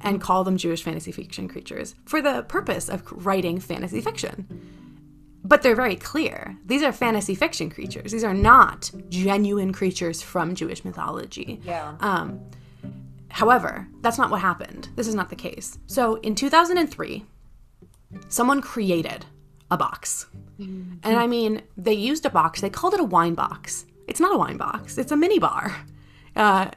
[0.00, 4.75] and call them Jewish fantasy fiction creatures for the purpose of writing fantasy fiction.
[5.46, 6.56] But they're very clear.
[6.64, 8.10] These are fantasy fiction creatures.
[8.12, 11.60] These are not genuine creatures from Jewish mythology.
[11.64, 11.94] Yeah.
[12.00, 12.40] Um,
[13.28, 14.88] however, that's not what happened.
[14.96, 15.78] This is not the case.
[15.86, 17.24] So in 2003,
[18.28, 19.24] someone created
[19.70, 20.26] a box.
[21.04, 23.84] And I mean, they used a box, they called it a wine box.
[24.08, 25.76] It's not a wine box, it's a mini bar.
[26.34, 26.70] Uh,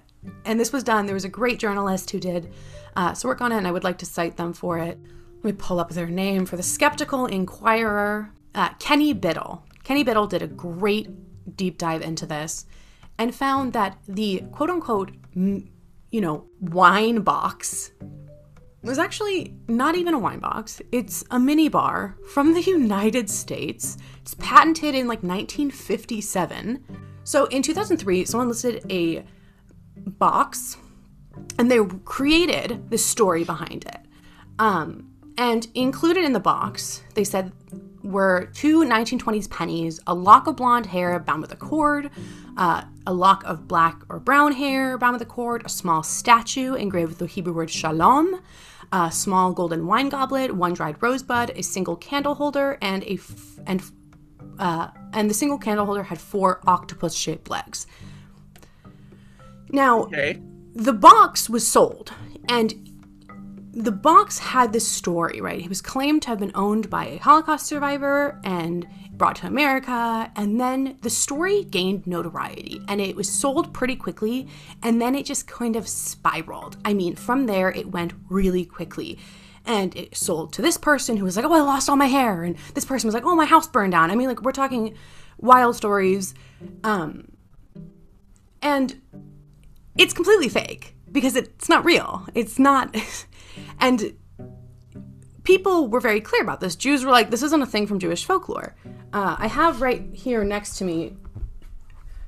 [0.46, 2.52] and this was done, there was a great journalist who did
[2.96, 5.00] uh, some work on it, and I would like to cite them for it.
[5.38, 8.32] Let me pull up their name for the Skeptical Inquirer.
[8.56, 9.64] Uh, Kenny Biddle.
[9.84, 11.10] Kenny Biddle did a great
[11.56, 12.66] deep dive into this
[13.18, 17.92] and found that the quote unquote, you know, wine box
[18.82, 20.82] was actually not even a wine box.
[20.92, 23.98] It's a mini bar from the United States.
[24.22, 26.84] It's patented in like 1957.
[27.24, 29.26] So in 2003, someone listed a
[29.98, 30.78] box
[31.58, 34.00] and they created the story behind it.
[34.58, 37.52] Um, and included in the box, they said
[38.04, 42.10] were two 1920s pennies, a lock of blonde hair bound with a cord,
[42.58, 46.74] uh, a lock of black or brown hair bound with a cord, a small statue
[46.76, 48.42] engraved with the Hebrew word shalom,
[48.92, 53.60] a small golden wine goblet, one dried rosebud, a single candle holder, and a f-
[53.68, 53.84] and
[54.58, 57.88] uh, and the single candle holder had four octopus-shaped legs.
[59.72, 60.42] Now, Okay.
[60.74, 62.12] the box was sold
[62.50, 62.89] and
[63.72, 67.18] the box had this story right It was claimed to have been owned by a
[67.18, 73.30] holocaust survivor and brought to america and then the story gained notoriety and it was
[73.30, 74.48] sold pretty quickly
[74.82, 79.20] and then it just kind of spiraled i mean from there it went really quickly
[79.66, 82.44] and it sold to this person who was like oh i lost all my hair
[82.44, 84.96] and this person was like oh my house burned down i mean like we're talking
[85.38, 86.34] wild stories
[86.84, 87.28] um
[88.62, 89.00] and
[89.98, 92.26] it's completely fake because it's not real.
[92.34, 92.96] It's not.
[93.80, 94.18] And
[95.44, 96.76] people were very clear about this.
[96.76, 98.76] Jews were like, this isn't a thing from Jewish folklore.
[99.12, 101.16] Uh, I have right here next to me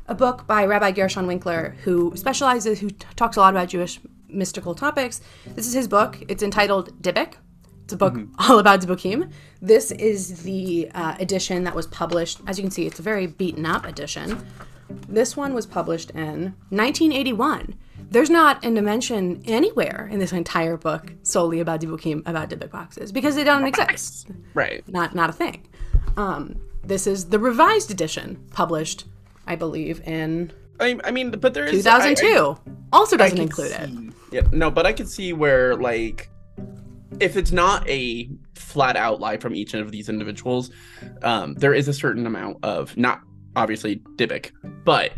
[0.08, 4.00] a book by Rabbi Gershon Winkler, who specializes, who t- talks a lot about Jewish
[4.28, 5.22] mystical topics.
[5.46, 6.18] This is his book.
[6.28, 7.36] It's entitled Dybbuk.
[7.84, 9.32] It's a book all about Dybbukim.
[9.62, 12.40] This is the uh, edition that was published.
[12.48, 14.46] As you can see, it's a very beaten up edition.
[15.08, 17.76] This one was published in 1981.
[18.12, 23.12] There's not a mention anywhere in this entire book solely about Dybbukim, about Dybbuk boxes,
[23.12, 24.28] because they don't exist.
[24.54, 24.88] Right.
[24.88, 25.66] Not not a thing.
[26.18, 29.06] Um, this is the revised edition, published,
[29.48, 32.58] I believe, in I, I mean, but there is I- I- 2002.
[32.92, 33.90] also doesn't include it.
[34.32, 36.30] Yeah, no, but I could see where like
[37.22, 40.70] if it's not a flat out lie from each of these individuals,
[41.22, 43.22] um, there is a certain amount of not
[43.56, 44.52] obviously Dybbuk,
[44.84, 45.12] but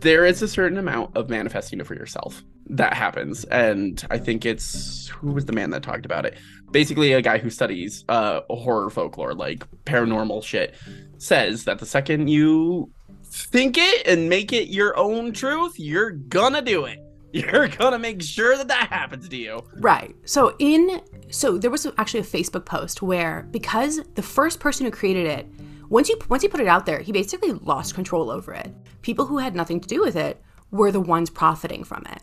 [0.00, 3.44] there is a certain amount of manifesting it for yourself that happens.
[3.44, 6.38] And I think it's who was the man that talked about it?
[6.70, 10.74] Basically a guy who studies uh horror folklore, like paranormal shit,
[11.18, 12.90] says that the second you
[13.24, 16.98] think it and make it your own truth, you're gonna do it
[17.32, 19.62] you're gonna make sure that that happens to you.
[19.76, 20.14] Right.
[20.24, 21.00] So in
[21.30, 25.46] so there was actually a Facebook post where because the first person who created it,
[25.90, 28.72] once you once he put it out there, he basically lost control over it.
[29.02, 32.22] People who had nothing to do with it were the ones profiting from it.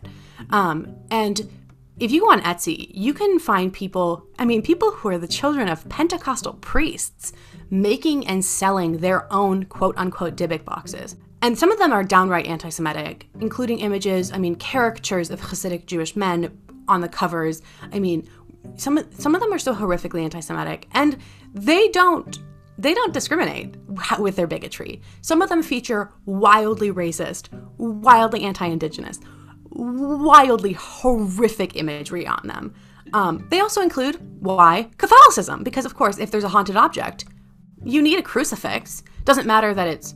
[0.50, 1.48] Um, and
[2.00, 5.28] if you go on Etsy, you can find people, I mean, people who are the
[5.28, 7.32] children of Pentecostal priests
[7.70, 11.16] making and selling their own quote unquote Dybbuk boxes.
[11.42, 15.86] And some of them are downright anti Semitic, including images, I mean, caricatures of Hasidic
[15.86, 16.58] Jewish men
[16.88, 17.62] on the covers.
[17.92, 18.28] I mean,
[18.76, 21.18] some, some of them are so horrifically anti Semitic, and
[21.52, 22.38] they don't.
[22.78, 23.76] They don't discriminate
[24.18, 25.02] with their bigotry.
[25.20, 29.18] Some of them feature wildly racist, wildly anti indigenous,
[29.70, 32.74] wildly horrific imagery on them.
[33.12, 37.24] Um, they also include why Catholicism, because of course, if there's a haunted object,
[37.84, 39.02] you need a crucifix.
[39.24, 40.14] Doesn't matter that it's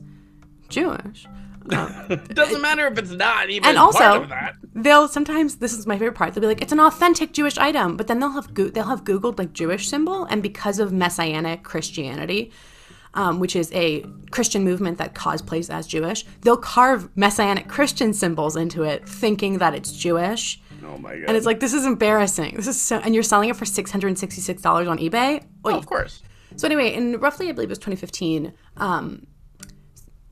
[0.69, 1.27] Jewish.
[1.71, 4.57] It doesn't matter if it's not even and also, part of that.
[4.75, 6.35] They'll sometimes this is my favorite part.
[6.35, 9.05] They'll be like, it's an authentic Jewish item, but then they'll have go- they'll have
[9.05, 12.53] Googled like Jewish symbol, and because of Messianic Christianity,
[13.15, 18.57] um, which is a Christian movement that cosplays as Jewish, they'll carve Messianic Christian symbols
[18.57, 20.61] into it, thinking that it's Jewish.
[20.85, 21.25] Oh my god!
[21.29, 22.57] And it's like this is embarrassing.
[22.57, 25.45] This is so, and you're selling it for six hundred and sixty-six dollars on eBay.
[25.65, 26.23] oh, of course.
[26.57, 29.27] So anyway, in roughly, I believe it was 2015, um,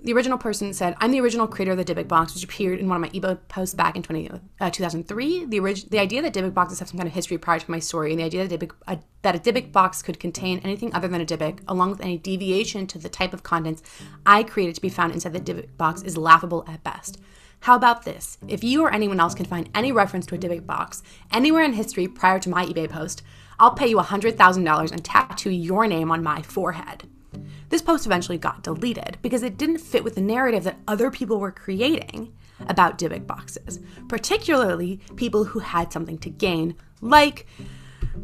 [0.03, 2.88] the original person said, "I'm the original creator of the Dybbuk box, which appeared in
[2.88, 4.30] one of my eBay posts back in 20,
[4.61, 5.44] uh, 2003.
[5.44, 7.78] The orig- the idea that Dybbuk boxes have some kind of history prior to my
[7.78, 11.09] story, and the idea that, Dybbuk, uh, that a Dybbuk box could contain anything other
[11.09, 13.82] than a Dybbuk, along with any deviation to the type of contents
[14.24, 17.18] I created to be found inside the Dybbuk box, is laughable at best."
[17.64, 18.38] How about this?
[18.48, 21.74] If you or anyone else can find any reference to a Dybbuk box anywhere in
[21.74, 23.22] history prior to my eBay post,
[23.59, 27.05] I'll pay you $100,000 and tattoo your name on my forehead.
[27.68, 31.39] This post eventually got deleted because it didn't fit with the narrative that other people
[31.39, 32.33] were creating
[32.68, 37.47] about Dybbuk boxes, particularly people who had something to gain, like,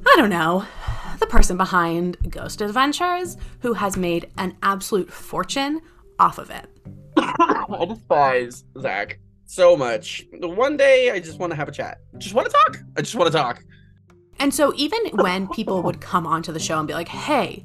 [0.06, 0.64] I don't know,
[1.20, 5.80] the person behind Ghost Adventures, who has made an absolute fortune
[6.18, 6.66] off of it.
[7.16, 10.26] I despise Zak so much.
[10.32, 11.98] One day, I just want to have a chat.
[12.18, 12.78] Just want to talk.
[12.96, 13.62] I just want to talk.
[14.38, 17.64] And so even when people would come onto the show and be like, "Hey,"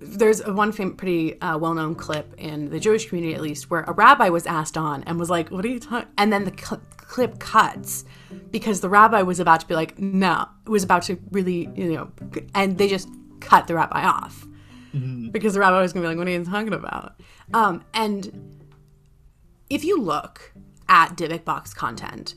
[0.00, 3.82] there's a one fam- pretty uh, well-known clip in the Jewish community, at least, where
[3.82, 6.52] a rabbi was asked on and was like, "What are you talking?" And then the
[6.56, 8.04] cl- clip cuts
[8.50, 11.92] because the rabbi was about to be like, "No," it was about to really, you
[11.92, 12.10] know,
[12.54, 13.08] and they just
[13.40, 14.46] cut the rabbi off
[15.30, 17.20] because the rabbi was gonna be like, "What are you talking about?"
[17.52, 18.64] Um, and
[19.68, 20.52] if you look
[20.88, 22.34] at Dybbuk box content,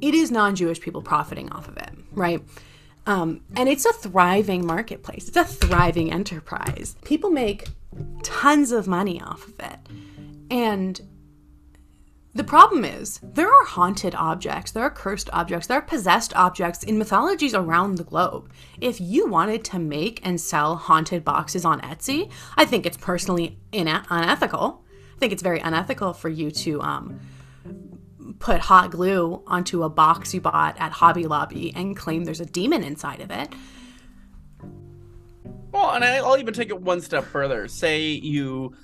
[0.00, 2.42] it is non-Jewish people profiting off of it, right?
[3.06, 5.28] Um, and it's a thriving marketplace.
[5.28, 6.96] It's a thriving enterprise.
[7.04, 7.68] People make
[8.22, 9.78] tons of money off of it.
[10.50, 11.00] And
[12.34, 16.82] the problem is, there are haunted objects, there are cursed objects, there are possessed objects
[16.82, 18.50] in mythologies around the globe.
[18.80, 23.58] If you wanted to make and sell haunted boxes on Etsy, I think it's personally
[23.72, 24.82] unethical.
[25.14, 27.20] I think it's very unethical for you to um,
[28.38, 32.46] put hot glue onto a box you bought at Hobby Lobby and claim there's a
[32.46, 33.54] demon inside of it.
[35.72, 37.66] Well, and I'll even take it one step further.
[37.66, 38.74] Say you,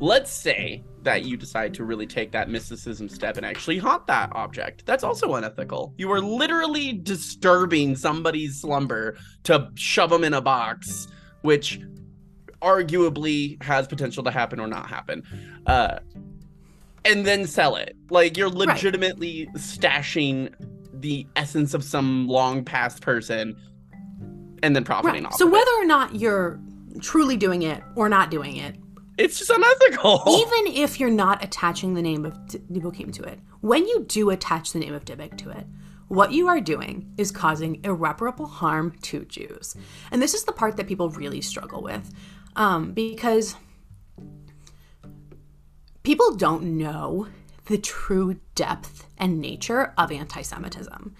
[0.00, 4.30] let's say that you decide to really take that mysticism step and actually haunt that
[4.32, 4.84] object.
[4.86, 5.94] That's also unethical.
[5.96, 11.08] You are literally disturbing somebody's slumber to shove them in a box,
[11.42, 11.80] which
[12.60, 15.22] arguably has potential to happen or not happen.
[15.66, 15.98] Uh,
[17.04, 17.96] and then sell it.
[18.10, 18.68] Like you're Right.
[18.68, 20.52] legitimately stashing
[20.94, 23.56] the essence of some long past person
[24.62, 25.56] and then profiting off So of it.
[25.56, 26.60] whether or not you're
[27.00, 28.76] truly doing it or not doing it,
[29.18, 30.22] It's just unethical.
[30.28, 34.72] even if you're not attaching the name of Dybbuk to it, when you do attach
[34.72, 35.66] the name of Dybbuk to it,
[36.08, 39.74] what you are doing is causing irreparable harm to Jews.
[40.10, 42.12] And this is the part that people really struggle with
[42.56, 43.54] um, because
[46.02, 47.28] people don't know
[47.66, 51.14] the true depth and nature of anti Semitism.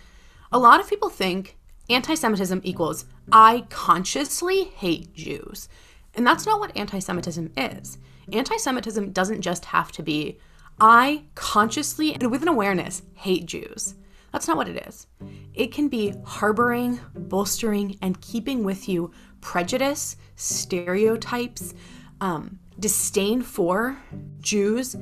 [0.50, 1.56] A lot of people think
[1.88, 5.68] anti Semitism equals I consciously hate Jews.
[6.14, 7.98] And that's not what anti Semitism is.
[8.32, 10.38] Anti Semitism doesn't just have to be
[10.80, 13.94] I consciously and with an awareness hate Jews.
[14.32, 15.06] That's not what it is.
[15.54, 19.12] It can be harboring, bolstering, and keeping with you
[19.42, 21.74] prejudice, stereotypes,
[22.20, 23.96] um, disdain for
[24.40, 24.96] Jews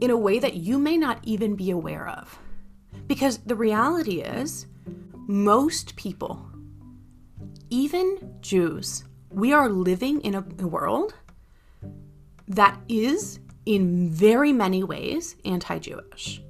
[0.00, 2.38] in a way that you may not even be aware of.
[3.06, 4.66] Because the reality is,
[5.28, 6.44] most people,
[7.68, 11.14] even Jews, we are living in a, world
[12.48, 16.42] that is, in very many ways, anti Jewish.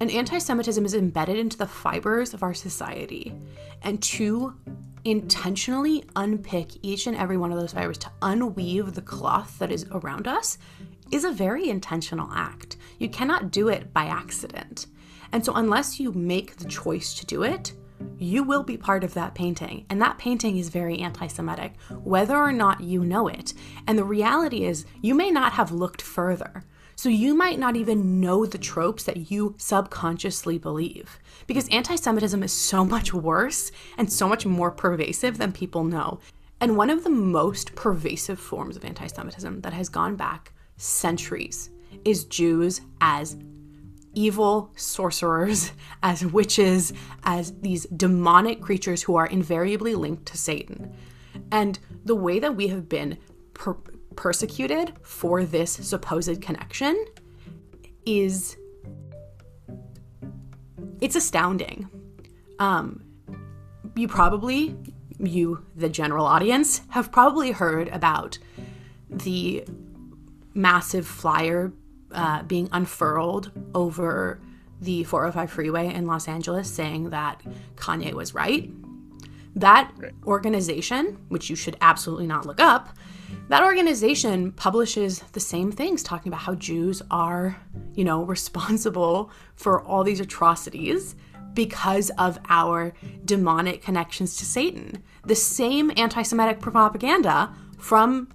[0.00, 3.32] And anti Semitism is embedded into the fibers of our society.
[3.82, 4.54] And to
[5.04, 9.86] intentionally unpick each and every one of those fibers, to unweave the cloth that is
[9.92, 10.58] around us,
[11.10, 12.76] is a very intentional act.
[12.98, 14.86] You cannot do it by accident.
[15.32, 17.72] And so, unless you make the choice to do it,
[18.18, 19.84] you will be part of that painting.
[19.90, 23.54] And that painting is very anti Semitic, whether or not you know it.
[23.86, 26.64] And the reality is, you may not have looked further.
[26.98, 31.20] So you might not even know the tropes that you subconsciously believe.
[31.46, 36.18] Because anti Semitism is so much worse and so much more pervasive than people know.
[36.60, 41.70] And one of the most pervasive forms of anti Semitism that has gone back centuries
[42.04, 43.36] is Jews as
[44.14, 45.70] evil sorcerers,
[46.02, 46.92] as witches,
[47.22, 50.92] as these demonic creatures who are invariably linked to Satan.
[51.52, 53.18] And the way that we have been
[53.54, 53.76] per-
[54.18, 57.06] persecuted for this supposed connection
[58.04, 58.56] is
[61.00, 61.88] it's astounding.
[62.58, 63.04] Um,
[63.94, 64.76] you probably,
[65.20, 68.38] you, the general audience, have probably heard about
[69.08, 69.64] the
[70.52, 71.72] massive flyer
[72.10, 74.40] uh, being unfurled over
[74.80, 77.40] the 405 freeway in Los Angeles saying that
[77.76, 78.68] Kanye was right.
[79.54, 79.92] That
[80.26, 82.96] organization, which you should absolutely not look up,
[83.48, 87.56] that organization publishes the same things talking about how Jews are,
[87.94, 91.16] you know, responsible for all these atrocities
[91.54, 92.92] because of our
[93.24, 95.02] demonic connections to Satan.
[95.24, 98.28] The same anti Semitic propaganda from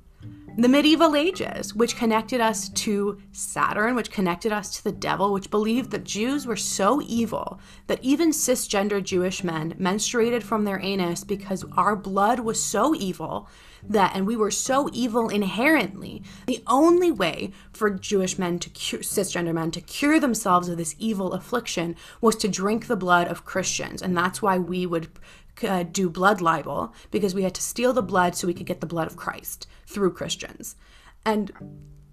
[0.55, 5.49] the medieval ages, which connected us to Saturn, which connected us to the devil, which
[5.49, 11.23] believed that Jews were so evil that even cisgender Jewish men menstruated from their anus
[11.23, 13.49] because our blood was so evil
[13.89, 16.23] that, and we were so evil inherently.
[16.45, 20.95] The only way for Jewish men to cure, cisgender men to cure themselves of this
[20.99, 24.01] evil affliction was to drink the blood of Christians.
[24.01, 25.09] And that's why we would
[25.61, 28.81] uh, do blood libel because we had to steal the blood so we could get
[28.81, 30.75] the blood of Christ through Christians.
[31.25, 31.51] And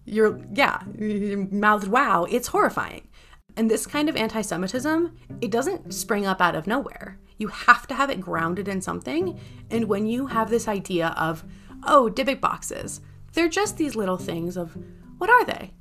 [0.05, 3.09] you're, yeah, you mouthed, wow, it's horrifying.
[3.57, 7.19] And this kind of anti Semitism, it doesn't spring up out of nowhere.
[7.39, 9.41] You have to have it grounded in something.
[9.71, 11.45] And when you have this idea of,
[11.85, 13.01] oh, Dybbuk boxes,
[13.33, 14.77] they're just these little things of,
[15.19, 15.73] what are they?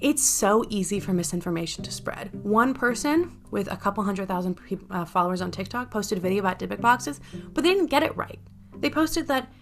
[0.00, 2.30] It's so easy for misinformation to spread.
[2.42, 4.58] One person with a couple hundred thousand
[4.90, 7.20] uh, followers on TikTok posted a video about Dybbuk boxes,
[7.52, 8.38] but they didn't get it right.
[8.78, 9.52] They posted that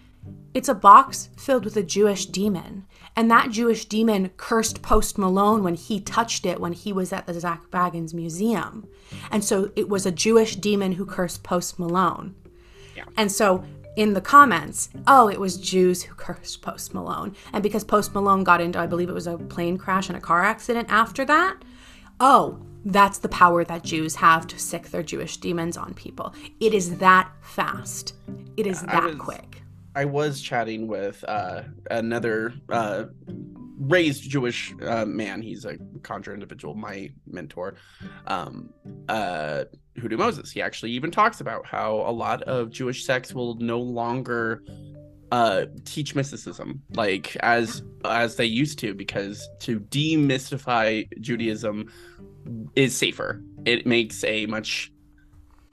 [0.53, 2.85] it's a box filled with a Jewish demon,
[3.15, 7.27] and that Jewish demon cursed Post Malone when he touched it when he was at
[7.27, 8.87] the Zak Bagans Museum.
[9.31, 12.35] And so it was a Jewish demon who cursed Post Malone.
[12.95, 13.05] Yeah.
[13.17, 13.63] And so
[13.95, 17.35] in the comments, oh, it was Jews who cursed Post Malone.
[17.53, 20.21] And because Post Malone got into, I believe it was a plane crash and a
[20.21, 21.57] car accident after that,
[22.19, 26.33] oh, that's the power that Jews have to sic their Jewish demons on people.
[26.59, 28.13] It is that fast.
[28.57, 29.61] It is that was, quick.
[29.95, 33.05] I was chatting with uh, another uh,
[33.79, 35.41] raised Jewish uh, man.
[35.41, 37.75] He's a conjure individual, my mentor,
[38.27, 38.73] um,
[39.07, 39.65] uh,
[39.99, 40.51] Hoodoo Moses.
[40.51, 44.63] He actually even talks about how a lot of Jewish sects will no longer
[45.31, 51.91] uh, teach mysticism like as as they used to because to demystify Judaism
[52.75, 53.41] is safer.
[53.65, 54.91] It makes a much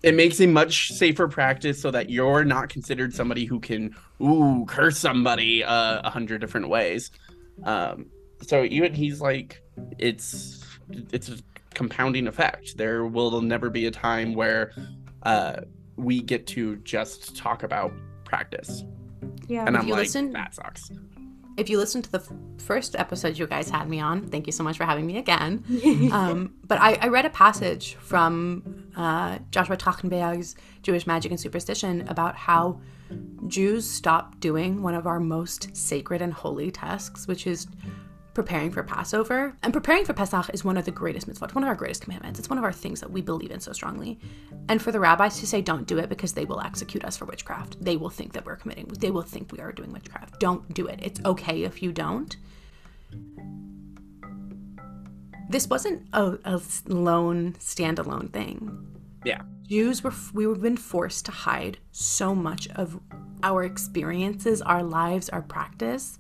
[0.03, 4.65] it makes a much safer practice so that you're not considered somebody who can ooh
[4.69, 7.11] curse somebody uh, a hundred different ways
[7.65, 8.07] um,
[8.43, 9.63] so even he's like,
[9.99, 10.65] it's
[11.13, 11.43] it's
[11.77, 12.77] compounding effect.
[12.77, 14.73] There will never be a time where
[15.23, 15.61] uh,
[15.97, 17.93] we get to just talk about
[18.25, 18.83] practice.
[19.47, 20.91] Yeah, and I'm like, listen, that sucks.
[21.57, 24.53] If you listen to the f- first episode you guys had me on, thank you
[24.53, 25.65] so much for having me again.
[26.13, 32.07] um, but I, I, read a passage from uh, Joshua Trachtenberg's Jewish Magic and Superstition
[32.09, 32.81] about how
[33.47, 37.67] Jews stopped doing one of our most sacred and holy tasks, which is
[38.37, 39.57] preparing for Passover.
[39.63, 42.39] And preparing for Pesach is one of the greatest mitzvot, one of our greatest commandments.
[42.39, 44.21] It's one of our things that we believe in so strongly.
[44.69, 47.25] And for the rabbis to say don't do it because they will execute us for
[47.25, 50.39] witchcraft, they will think that we're committing, they will think we are doing witchcraft.
[50.39, 51.01] Don't do it.
[51.03, 52.37] It's okay if you don't.
[55.49, 58.87] This wasn't a, a lone, standalone thing.
[59.25, 59.41] Yeah.
[59.67, 63.01] Jews were we were been forced to hide so much of
[63.43, 66.19] our experiences, our lives, our practice.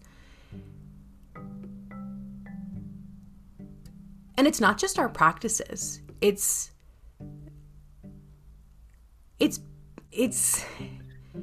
[4.37, 6.01] And it's not just our practices.
[6.21, 6.73] It's
[9.39, 9.61] it's
[10.13, 10.65] it's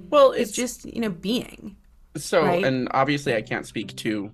[0.10, 1.76] well, it's, it's just, you know, being.
[2.16, 2.64] So, right?
[2.64, 4.32] and obviously I can't speak to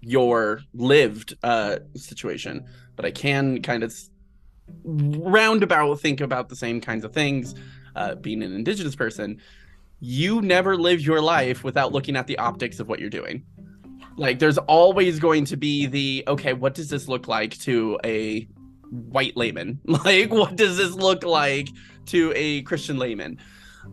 [0.00, 2.64] your lived uh situation,
[2.96, 3.92] but I can kind of
[4.84, 7.54] roundabout think about the same kinds of things,
[7.96, 9.40] uh, being an indigenous person,
[10.00, 13.44] you never live your life without looking at the optics of what you're doing.
[14.18, 18.46] Like there's always going to be the okay, what does this look like to a
[18.90, 19.80] white layman?
[19.86, 21.68] Like what does this look like
[22.06, 23.38] to a Christian layman?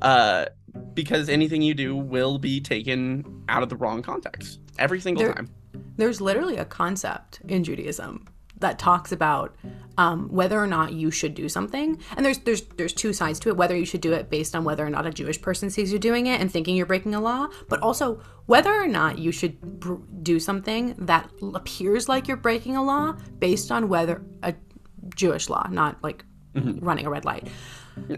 [0.02, 0.46] Uh
[0.94, 5.34] because anything you do will be taken out of the wrong context every single There-
[5.34, 5.50] time.
[5.98, 8.26] There's literally a concept in Judaism
[8.60, 9.56] that talks about
[9.98, 13.50] um, whether or not you should do something, and there's there's there's two sides to
[13.50, 13.58] it.
[13.58, 16.00] Whether you should do it based on whether or not a Jewish person sees you
[16.00, 19.60] doing it and thinking you're breaking a law, but also whether or not you should
[19.62, 24.54] br- do something that appears like you're breaking a law based on whether a
[25.16, 26.24] Jewish law, not like
[26.54, 27.48] running a red light,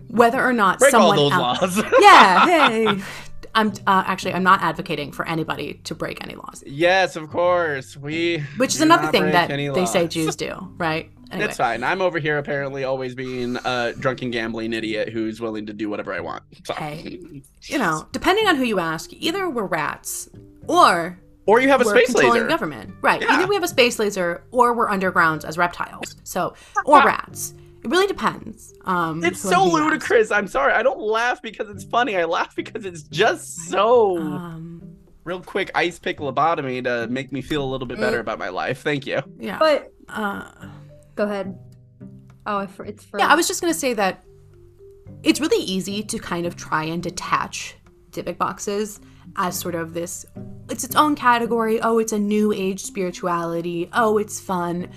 [0.07, 1.83] whether or not Break all someone those el- laws.
[1.99, 3.01] yeah, hey.
[3.55, 7.97] I'm uh, actually I'm not advocating for anybody to break any laws, yes, of course.
[7.97, 10.07] We which is another thing that they say.
[10.07, 11.11] Jews do, right?
[11.31, 11.83] Anyway, It's fine.
[11.83, 16.13] I'm over here apparently always being a drunken gambling idiot who's willing to do whatever
[16.13, 16.43] I want.
[16.65, 16.73] So.
[16.73, 17.19] Hey.
[17.63, 20.29] you know, depending on who you ask, either we're rats
[20.67, 22.47] or Or you have a we're space controlling laser.
[22.47, 23.21] government, right?
[23.21, 23.33] Yeah.
[23.33, 26.15] Either we have a space laser or we're underground as reptiles.
[26.23, 26.53] So
[26.85, 27.53] or rats.
[27.83, 28.73] It really depends.
[28.85, 30.31] Um, It's so who you ludicrous.
[30.31, 30.73] I'm sorry.
[30.73, 32.17] I don't laugh because it's funny.
[32.17, 34.81] I laugh because it's just so Um,
[35.23, 38.21] real quick ice pick lobotomy to make me feel a little bit better Mm.
[38.21, 38.81] about my life.
[38.81, 39.21] Thank you.
[39.39, 39.57] yeah.
[39.59, 40.43] But uh,
[41.17, 41.57] go ahead.
[42.45, 44.23] Oh, for, it's for Yeah, I was just gonna say that
[45.23, 47.75] it's really easy to kind of try and detach
[48.11, 49.01] Dybbuk boxes
[49.35, 50.25] as sort of this
[50.69, 51.81] it's its own category.
[51.81, 53.89] Oh, it's a new age spirituality.
[53.93, 54.89] Oh, it's fun.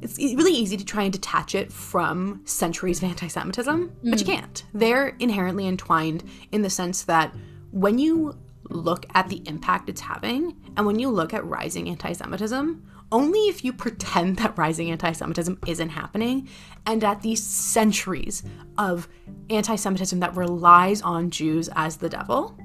[0.00, 4.26] It's really easy to try and detach it from centuries of anti Semitism, but you
[4.26, 4.36] mm.
[4.36, 4.64] can't.
[4.72, 7.34] They're inherently entwined in the sense that
[7.70, 8.36] when you
[8.70, 12.82] look at the impact it's having and when you look at rising anti Semitism,
[13.14, 16.48] only if you pretend that rising anti Semitism isn't happening
[16.84, 18.42] and at these centuries
[18.76, 19.08] of
[19.48, 22.58] anti Semitism that relies on Jews as the devil,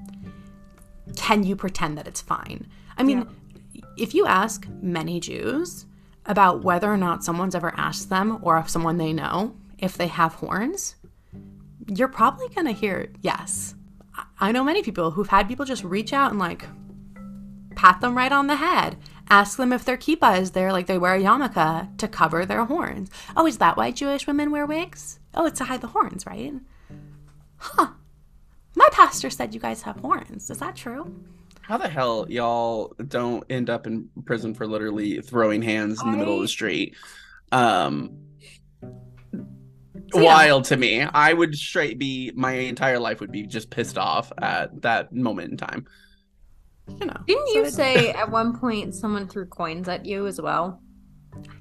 [1.15, 2.67] can you pretend that it's fine?
[2.97, 3.27] I mean,
[3.95, 5.85] if you ask many Jews
[6.25, 10.07] about whether or not someone's ever asked them or if someone they know if they
[10.07, 10.95] have horns,
[11.87, 13.75] you're probably going to hear yes.
[14.39, 16.65] I know many people who've had people just reach out and like
[17.75, 18.97] pat them right on the head,
[19.29, 22.65] ask them if their kippah is there, like they wear a yarmulke to cover their
[22.65, 23.09] horns.
[23.35, 25.19] Oh, is that why Jewish women wear wigs?
[25.33, 26.53] Oh, it's to hide the horns, right?
[27.57, 27.89] Huh.
[28.75, 30.49] My pastor said you guys have horns.
[30.49, 31.13] Is that true?
[31.61, 36.17] How the hell y'all don't end up in prison for literally throwing hands in the
[36.17, 36.95] middle of the street?
[37.51, 38.17] Um
[40.11, 40.23] So, yeah.
[40.23, 41.01] wild to me.
[41.03, 45.51] I would straight be my entire life would be just pissed off at that moment
[45.51, 45.85] in time.
[46.99, 47.17] You know.
[47.27, 50.81] Didn't so you say at one point someone threw coins at you as well?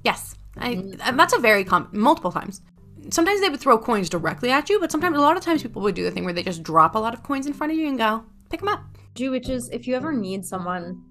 [0.04, 0.70] Yes, I,
[1.04, 2.62] and that's a very com- multiple times.
[3.10, 5.82] Sometimes they would throw coins directly at you, but sometimes a lot of times people
[5.82, 7.78] would do the thing where they just drop a lot of coins in front of
[7.78, 8.82] you and go pick them up.
[9.14, 11.02] Jewitches, if you ever need someone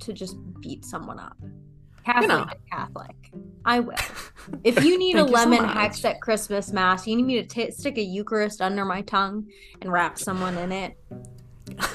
[0.00, 1.36] to just beat someone up,
[2.04, 2.46] Catholic know.
[2.70, 3.32] Catholic,
[3.64, 3.94] I will.
[4.64, 7.46] If you need a you so lemon hex at Christmas Mass, you need me to
[7.46, 9.46] t- stick a Eucharist under my tongue
[9.80, 10.98] and wrap someone in it,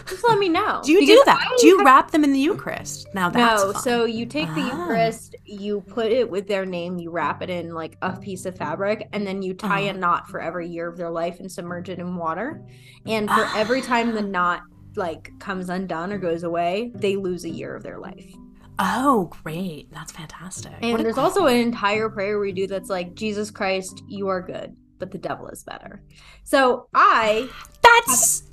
[0.08, 0.82] just let me know.
[0.84, 1.40] Do you Because do that?
[1.52, 3.08] I Do you have- wrap them in the Eucharist?
[3.14, 3.82] Now that's no, fun.
[3.82, 4.68] so you take the Ah.
[4.82, 8.56] Eucharist, you put it with their name, you wrap it in like a piece of
[8.58, 10.00] fabric, and then you tie a Uh-huh.
[10.00, 12.62] knot for every year of their life and submerge it in water.
[13.06, 14.62] And for every time the knot
[14.96, 18.34] like comes undone or goes away, they lose a year of their life.
[18.80, 20.72] oh, great, that's fantastic.
[20.84, 24.76] And there's also an entire prayer we do that's like, Jesus Christ, you are good,
[25.00, 26.04] but the devil is better.
[26.44, 27.50] So I
[27.82, 28.44] that's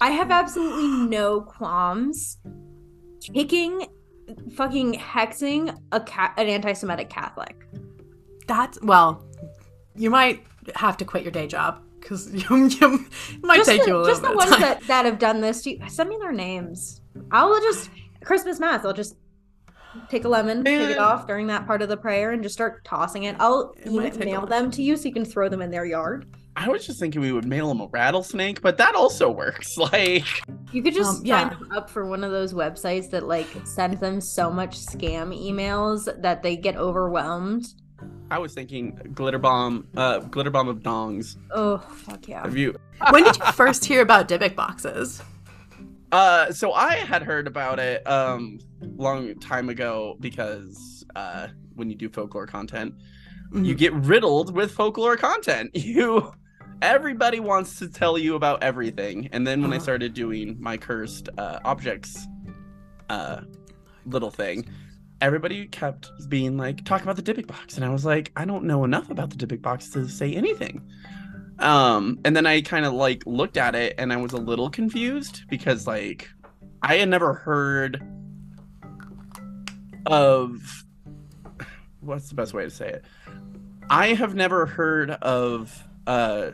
[0.00, 2.38] I have absolutely no qualms
[3.32, 3.86] kicking
[4.56, 7.66] fucking hexing a cat an anti-Semitic Catholic.
[8.46, 9.24] that's well,
[9.94, 13.82] you might have to quit your day job because you, you it might just take
[13.82, 16.08] the, you a little just the ones that, that have done this to you, send
[16.08, 17.00] me their names.
[17.30, 17.90] I'll just
[18.24, 19.16] Christmas mass, I'll just
[20.08, 22.84] take a lemon, take it off during that part of the prayer and just start
[22.84, 23.36] tossing it.
[23.38, 25.70] I'll It might take a email them to you so you can throw them in
[25.70, 26.26] their yard.
[26.56, 29.76] I was just thinking we would mail him a rattlesnake, but that also works.
[29.92, 30.24] Like,
[30.72, 31.48] You could just Um, yeah.
[31.50, 35.34] sign them up for one of those websites that like send them so much scam
[35.36, 37.66] emails that they get overwhelmed.
[38.30, 41.36] I was thinking glitter bomb, uh, glitter bomb of dongs.
[41.52, 42.42] Oh fuck yeah.
[42.42, 42.76] Have you?
[43.10, 45.22] when did you first hear about Dybbuk boxes?
[46.12, 51.96] Uh, so I had heard about it um long time ago because uh when you
[51.96, 52.94] do folklore content,
[53.52, 53.78] you Mhm.
[53.78, 55.70] get riddled with folklore content.
[55.74, 56.32] You
[56.82, 59.28] everybody wants to tell you about everything.
[59.32, 59.82] And then when I Uh-huh.
[59.82, 62.26] started doing my cursed uh objects
[63.10, 63.40] uh
[64.06, 64.66] little thing,
[65.20, 67.76] everybody kept being like, talk about the Dybbuk box.
[67.76, 70.82] And I was like, I don't know enough about the Dybbuk box to say anything.
[71.60, 74.68] Um, and then I kind of like looked at it and I was a little
[74.68, 76.28] confused because like
[76.82, 78.02] I had never heard
[80.06, 80.84] of
[82.00, 83.04] what's the best way to say it?
[83.88, 86.50] I have never heard of uh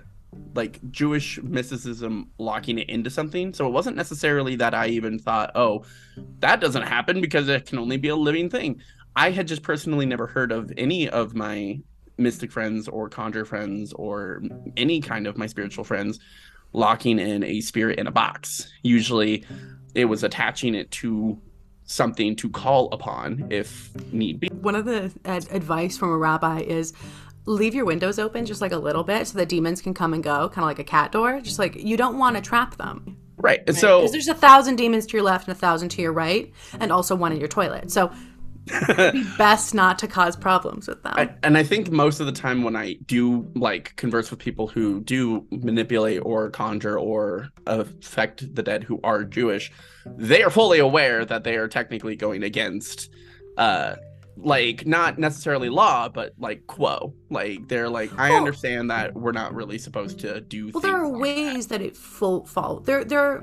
[0.55, 3.53] like Jewish mysticism locking it into something.
[3.53, 5.85] So it wasn't necessarily that I even thought, oh,
[6.41, 8.81] that doesn't happen because it can only be a living thing.
[9.17, 11.81] I had just personally never heard of any of my
[12.17, 14.43] mystic friends or conjure friends or
[14.77, 16.21] any kind of my spiritual friends
[16.73, 18.71] locking in a spirit in a box.
[18.83, 19.45] Usually
[19.95, 21.41] it was attaching it to
[21.85, 24.49] something to call upon if need be.
[24.49, 26.93] One of the ad- advice from a rabbi is
[27.51, 30.23] leave your windows open just like a little bit so that demons can come and
[30.23, 31.41] go, kind of like a cat door.
[31.41, 33.17] Just like you don't want to trap them.
[33.37, 33.63] Right.
[33.67, 33.77] right?
[33.77, 36.93] So there's a thousand demons to your left and a thousand to your right, and
[36.93, 37.91] also one in your toilet.
[37.91, 38.13] So
[38.67, 41.15] it'd be best not to cause problems with them.
[41.17, 44.69] I, and I think most of the time when I do like converse with people
[44.69, 49.73] who do manipulate or conjure or affect the dead who are Jewish,
[50.07, 53.11] they are fully aware that they are technically going against
[53.57, 53.97] uh
[54.43, 59.33] like not necessarily law but like quo like they're like i well, understand that we're
[59.33, 61.79] not really supposed to do well there are like ways that.
[61.79, 63.43] that it full fall there there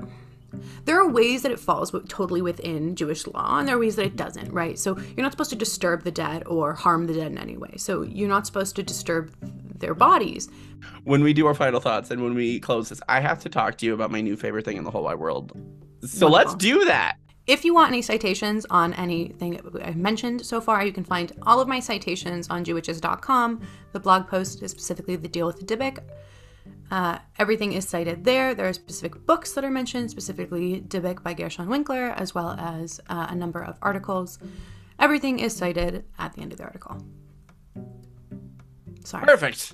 [0.84, 4.06] there are ways that it falls totally within Jewish law, and there are ways that
[4.06, 4.78] it doesn't, right?
[4.78, 7.74] So you're not supposed to disturb the dead or harm the dead in any way.
[7.76, 9.34] So you're not supposed to disturb
[9.78, 10.48] their bodies.
[11.04, 13.78] When we do our final thoughts and when we close this, I have to talk
[13.78, 15.52] to you about my new favorite thing in the whole wide world.
[16.04, 16.30] So Wonderful.
[16.30, 17.16] let's do that.
[17.48, 21.60] If you want any citations on anything I've mentioned so far, you can find all
[21.62, 23.62] of my citations on jewitches.com.
[23.92, 26.00] The blog post is specifically the deal with the Dybbuk.
[26.90, 28.54] Uh, everything is cited there.
[28.54, 33.00] There are specific books that are mentioned, specifically Dybbuk by Gershon Winkler, as well as
[33.08, 34.38] uh, a number of articles.
[34.98, 37.02] Everything is cited at the end of the article.
[39.04, 39.24] Sorry.
[39.24, 39.72] Perfect.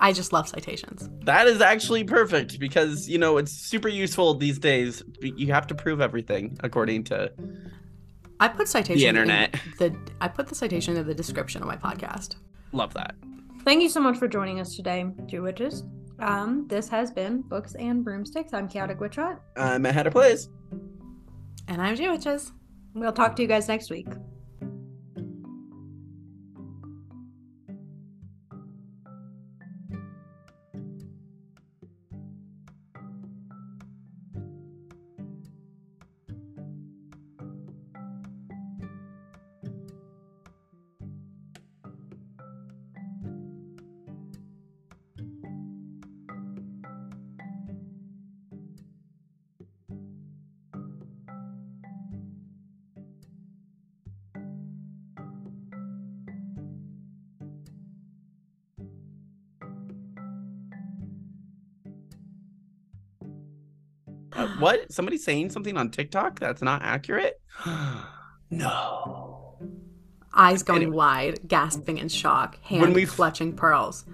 [0.00, 1.08] I just love citations.
[1.24, 5.02] That is actually perfect because you know it's super useful these days.
[5.20, 7.32] You have to prove everything according to.
[8.40, 9.54] I put citation the internet.
[9.54, 12.36] In the I put the citation in the description of my podcast.
[12.72, 13.14] Love that.
[13.64, 15.84] Thank you so much for joining us today, Jewitches.
[16.18, 18.52] Um, this has been Books and Broomsticks.
[18.52, 19.38] I'm Chaotic Witch Aunt.
[19.56, 20.48] I'm Matt Hatter Plays.
[21.68, 22.52] And I'm Jewitches.
[22.94, 24.08] We'll talk to you guys next week.
[64.62, 64.92] What?
[64.92, 67.40] Somebody saying something on TikTok that's not accurate?
[68.50, 69.56] no.
[70.34, 70.96] Eyes going anyway.
[70.96, 74.06] wide, gasping in shock, hand we clutching pearls.